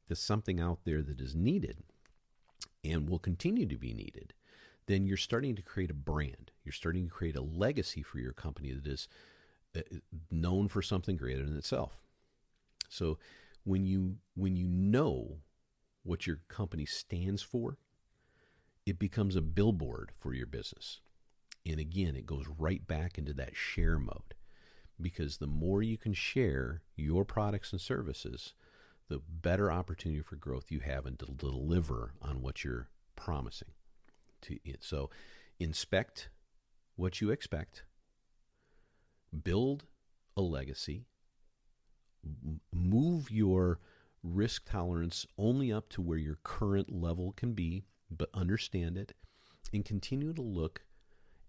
to 0.06 0.14
something 0.14 0.60
out 0.60 0.78
there 0.84 1.02
that 1.02 1.20
is 1.20 1.34
needed 1.34 1.82
and 2.84 3.10
will 3.10 3.18
continue 3.18 3.66
to 3.66 3.76
be 3.76 3.92
needed, 3.92 4.32
then 4.86 5.04
you're 5.04 5.16
starting 5.16 5.56
to 5.56 5.60
create 5.60 5.90
a 5.90 5.94
brand. 5.94 6.52
You're 6.62 6.72
starting 6.72 7.06
to 7.06 7.10
create 7.10 7.34
a 7.34 7.42
legacy 7.42 8.00
for 8.04 8.20
your 8.20 8.32
company 8.32 8.72
that 8.72 8.86
is 8.86 9.08
uh, 9.76 9.80
known 10.30 10.68
for 10.68 10.80
something 10.80 11.16
greater 11.16 11.44
than 11.44 11.56
itself. 11.56 11.98
So 12.88 13.18
when 13.64 13.84
you 13.84 14.18
when 14.36 14.54
you 14.54 14.68
know 14.68 15.38
what 16.04 16.28
your 16.28 16.38
company 16.46 16.86
stands 16.86 17.42
for, 17.42 17.76
it 18.86 19.00
becomes 19.00 19.34
a 19.34 19.42
billboard 19.42 20.12
for 20.16 20.32
your 20.32 20.46
business. 20.46 21.00
And 21.66 21.80
again, 21.80 22.14
it 22.14 22.24
goes 22.24 22.46
right 22.56 22.86
back 22.86 23.18
into 23.18 23.34
that 23.34 23.56
share 23.56 23.98
mode 23.98 24.34
because 25.00 25.36
the 25.36 25.46
more 25.46 25.82
you 25.82 25.96
can 25.96 26.12
share 26.12 26.82
your 26.96 27.24
products 27.24 27.72
and 27.72 27.80
services, 27.80 28.54
the 29.08 29.20
better 29.28 29.70
opportunity 29.70 30.20
for 30.20 30.36
growth 30.36 30.70
you 30.70 30.80
have 30.80 31.06
and 31.06 31.18
to 31.18 31.26
deliver 31.26 32.12
on 32.20 32.42
what 32.42 32.64
you're 32.64 32.88
promising. 33.16 33.68
To 34.42 34.58
so, 34.80 35.10
inspect 35.58 36.30
what 36.96 37.20
you 37.20 37.30
expect, 37.30 37.84
build 39.42 39.84
a 40.36 40.42
legacy, 40.42 41.06
move 42.72 43.30
your 43.30 43.80
risk 44.22 44.68
tolerance 44.70 45.26
only 45.36 45.72
up 45.72 45.88
to 45.90 46.02
where 46.02 46.18
your 46.18 46.38
current 46.42 46.92
level 46.92 47.32
can 47.32 47.52
be, 47.52 47.84
but 48.10 48.30
understand 48.34 48.96
it, 48.96 49.12
and 49.72 49.84
continue 49.84 50.32
to 50.32 50.42
look 50.42 50.82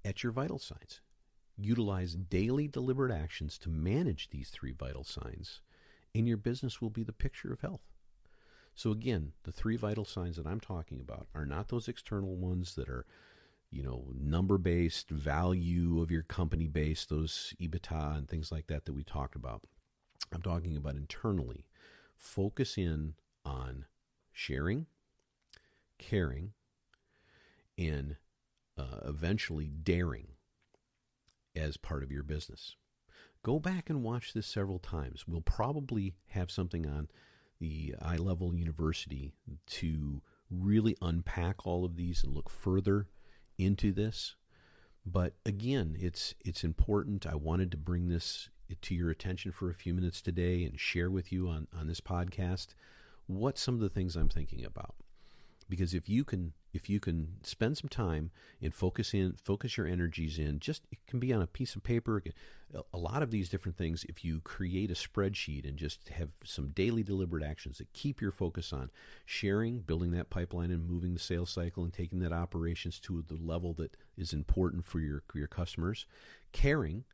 at 0.03 0.23
your 0.23 0.31
vital 0.31 0.59
signs 0.59 1.01
utilize 1.59 2.15
daily 2.15 2.67
deliberate 2.67 3.11
actions 3.11 3.57
to 3.59 3.69
manage 3.69 4.29
these 4.29 4.49
three 4.49 4.71
vital 4.71 5.03
signs, 5.03 5.61
and 6.15 6.27
your 6.27 6.37
business 6.37 6.81
will 6.81 6.89
be 6.89 7.03
the 7.03 7.13
picture 7.13 7.51
of 7.51 7.61
health. 7.61 7.81
So 8.75 8.91
again, 8.91 9.33
the 9.43 9.51
three 9.51 9.75
vital 9.75 10.05
signs 10.05 10.37
that 10.37 10.47
I'm 10.47 10.59
talking 10.59 10.99
about 10.99 11.27
are 11.35 11.45
not 11.45 11.67
those 11.67 11.87
external 11.87 12.35
ones 12.35 12.75
that 12.75 12.87
are, 12.87 13.05
you 13.69 13.83
know, 13.83 14.05
number 14.17 14.57
based, 14.57 15.09
value 15.09 16.01
of 16.01 16.11
your 16.11 16.23
company 16.23 16.67
based, 16.67 17.09
those 17.09 17.53
EBITDA 17.61 18.17
and 18.17 18.27
things 18.27 18.51
like 18.51 18.67
that 18.67 18.85
that 18.85 18.93
we 18.93 19.03
talked 19.03 19.35
about. 19.35 19.63
I'm 20.31 20.41
talking 20.41 20.77
about 20.77 20.95
internally. 20.95 21.65
Focus 22.15 22.77
in 22.77 23.15
on 23.43 23.85
sharing, 24.31 24.85
caring, 25.97 26.53
and 27.77 28.15
uh, 28.77 28.99
eventually 29.05 29.67
daring 29.67 30.27
as 31.55 31.77
part 31.77 32.03
of 32.03 32.11
your 32.11 32.23
business. 32.23 32.75
Go 33.43 33.59
back 33.59 33.89
and 33.89 34.03
watch 34.03 34.33
this 34.33 34.47
several 34.47 34.79
times. 34.79 35.25
We'll 35.27 35.41
probably 35.41 36.15
have 36.27 36.51
something 36.51 36.85
on 36.85 37.07
the 37.59 37.95
iLevel 38.01 38.57
University 38.57 39.33
to 39.67 40.21
really 40.49 40.95
unpack 41.01 41.65
all 41.65 41.85
of 41.85 41.95
these 41.95 42.23
and 42.23 42.33
look 42.33 42.49
further 42.49 43.07
into 43.57 43.91
this. 43.91 44.35
But 45.05 45.33
again, 45.45 45.95
it's 45.99 46.35
it's 46.43 46.63
important. 46.63 47.25
I 47.25 47.35
wanted 47.35 47.71
to 47.71 47.77
bring 47.77 48.09
this 48.09 48.49
to 48.81 48.95
your 48.95 49.09
attention 49.09 49.51
for 49.51 49.69
a 49.69 49.75
few 49.75 49.93
minutes 49.93 50.21
today 50.21 50.63
and 50.63 50.79
share 50.79 51.09
with 51.09 51.31
you 51.31 51.47
on, 51.47 51.67
on 51.77 51.87
this 51.87 52.01
podcast 52.01 52.67
what 53.25 53.57
some 53.57 53.75
of 53.75 53.81
the 53.81 53.89
things 53.89 54.15
I'm 54.15 54.29
thinking 54.29 54.63
about 54.63 54.95
because 55.69 55.93
if 55.93 56.09
you 56.09 56.23
can 56.23 56.53
if 56.73 56.89
you 56.89 56.99
can 56.99 57.35
spend 57.43 57.77
some 57.77 57.89
time 57.89 58.31
and 58.61 58.73
focus 58.73 59.13
in 59.13 59.33
focus 59.33 59.77
your 59.77 59.87
energies 59.87 60.37
in 60.37 60.59
just 60.59 60.83
it 60.91 60.97
can 61.07 61.19
be 61.19 61.31
on 61.31 61.41
a 61.41 61.47
piece 61.47 61.75
of 61.75 61.83
paper. 61.83 62.21
A 62.93 62.97
lot 62.97 63.23
of 63.23 63.31
these 63.31 63.49
different 63.49 63.77
things 63.77 64.05
if 64.07 64.23
you 64.23 64.41
create 64.41 64.91
a 64.91 64.93
spreadsheet 64.93 65.67
and 65.67 65.77
just 65.77 66.09
have 66.09 66.29
some 66.43 66.69
daily 66.69 67.01
deliberate 67.01 67.43
actions 67.43 67.79
that 67.79 67.91
keep 67.93 68.21
your 68.21 68.31
focus 68.31 68.71
on 68.71 68.91
sharing 69.25 69.79
building 69.79 70.11
that 70.11 70.29
pipeline 70.29 70.69
and 70.69 70.87
moving 70.87 71.13
the 71.13 71.19
sales 71.19 71.49
cycle 71.49 71.83
and 71.83 71.93
taking 71.93 72.19
that 72.19 72.33
operations 72.33 72.99
to 72.99 73.23
the 73.27 73.37
level 73.41 73.73
that 73.73 73.97
is 74.17 74.33
important 74.33 74.85
for 74.85 74.99
your 74.99 75.23
your 75.33 75.47
customers 75.47 76.05
caring 76.51 77.05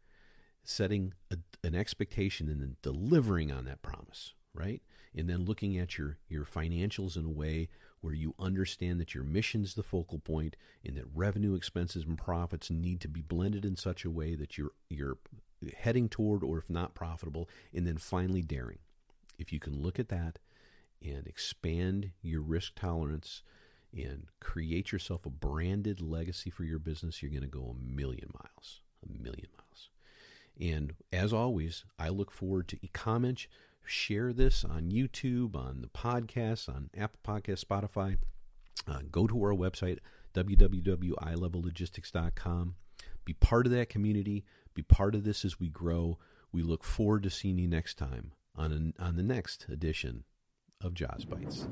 setting 0.64 1.14
a, 1.32 1.38
an 1.64 1.76
expectation 1.76 2.50
and 2.50 2.62
then 2.62 2.76
delivering 2.82 3.52
on 3.52 3.66
that 3.66 3.82
promise 3.82 4.34
right 4.56 4.82
and 5.16 5.30
then 5.30 5.46
looking 5.46 5.78
at 5.78 5.98
your 5.98 6.18
your 6.28 6.46
financials 6.46 7.16
in 7.16 7.26
a 7.26 7.30
way 7.30 7.70
where 8.02 8.14
you 8.14 8.36
understand 8.38 9.00
that 9.00 9.16
your 9.16 9.24
mission 9.24 9.64
is 9.64 9.74
the 9.74 9.82
focal 9.82 10.20
point 10.20 10.56
and 10.86 10.96
that 10.96 11.06
revenue, 11.16 11.56
expenses, 11.56 12.04
and 12.06 12.20
profits 12.20 12.70
need 12.70 13.02
to 13.02 13.08
be 13.08 13.22
blended 13.22 13.66
in 13.66 13.76
such 13.76 14.06
a 14.06 14.12
way 14.12 14.36
that 14.36 14.58
you're 14.58 14.72
you're 14.90 15.18
heading 15.76 16.08
toward 16.08 16.44
or 16.44 16.60
if 16.60 16.70
not 16.70 16.94
profitable, 16.94 17.50
and 17.74 17.88
then 17.88 17.98
finally 17.98 18.42
daring. 18.42 18.80
If 19.40 19.52
you 19.52 19.60
can 19.60 19.82
look 19.82 20.00
at 20.00 20.10
that 20.10 20.38
and 21.02 21.26
expand 21.26 22.12
your 22.22 22.42
risk 22.42 22.74
tolerance 22.76 23.42
and 23.92 24.28
create 24.40 24.92
yourself 24.92 25.26
a 25.26 25.30
branded 25.30 26.02
legacy 26.02 26.50
for 26.50 26.64
your 26.64 26.80
business, 26.80 27.22
you're 27.22 27.32
going 27.32 27.42
to 27.42 27.48
go 27.48 27.76
a 27.76 27.84
million 27.84 28.30
miles. 28.34 28.82
A 29.04 29.12
million 29.12 29.48
miles. 29.58 29.90
And 30.60 30.94
as 31.12 31.34
always, 31.34 31.86
I 31.98 32.10
look 32.10 32.32
forward 32.32 32.68
to 32.70 32.78
comments 32.94 33.48
share 33.86 34.34
this 34.34 34.64
on 34.64 34.92
YouTube, 34.92 35.56
on 35.56 35.82
the 35.82 35.88
podcast, 35.88 36.70
on 36.70 36.92
Apple 36.98 37.20
Podcast, 37.26 37.66
Spotify. 37.66 38.18
Uh, 38.88 39.00
go 39.12 39.28
to 39.28 39.44
our 39.44 39.54
website, 39.54 40.00
www.ilevellogistics.com. 40.34 42.76
Be 43.24 43.34
part 43.34 43.66
of 43.66 43.72
that 43.72 43.90
community. 43.90 44.46
Be 44.74 44.84
part 44.84 45.16
of 45.16 45.24
this 45.24 45.46
as 45.46 45.60
we 45.60 45.70
grow. 45.70 46.20
We 46.52 46.62
look 46.62 46.84
forward 46.84 47.24
to 47.24 47.30
seeing 47.30 47.58
you 47.58 47.68
next 47.68 47.98
time 47.98 48.34
on, 48.56 48.72
an, 48.72 48.94
on 49.00 49.16
the 49.16 49.24
next 49.24 49.66
edition 49.70 50.24
of 50.82 50.94
Jaws 50.94 51.26
Bites. 51.26 51.68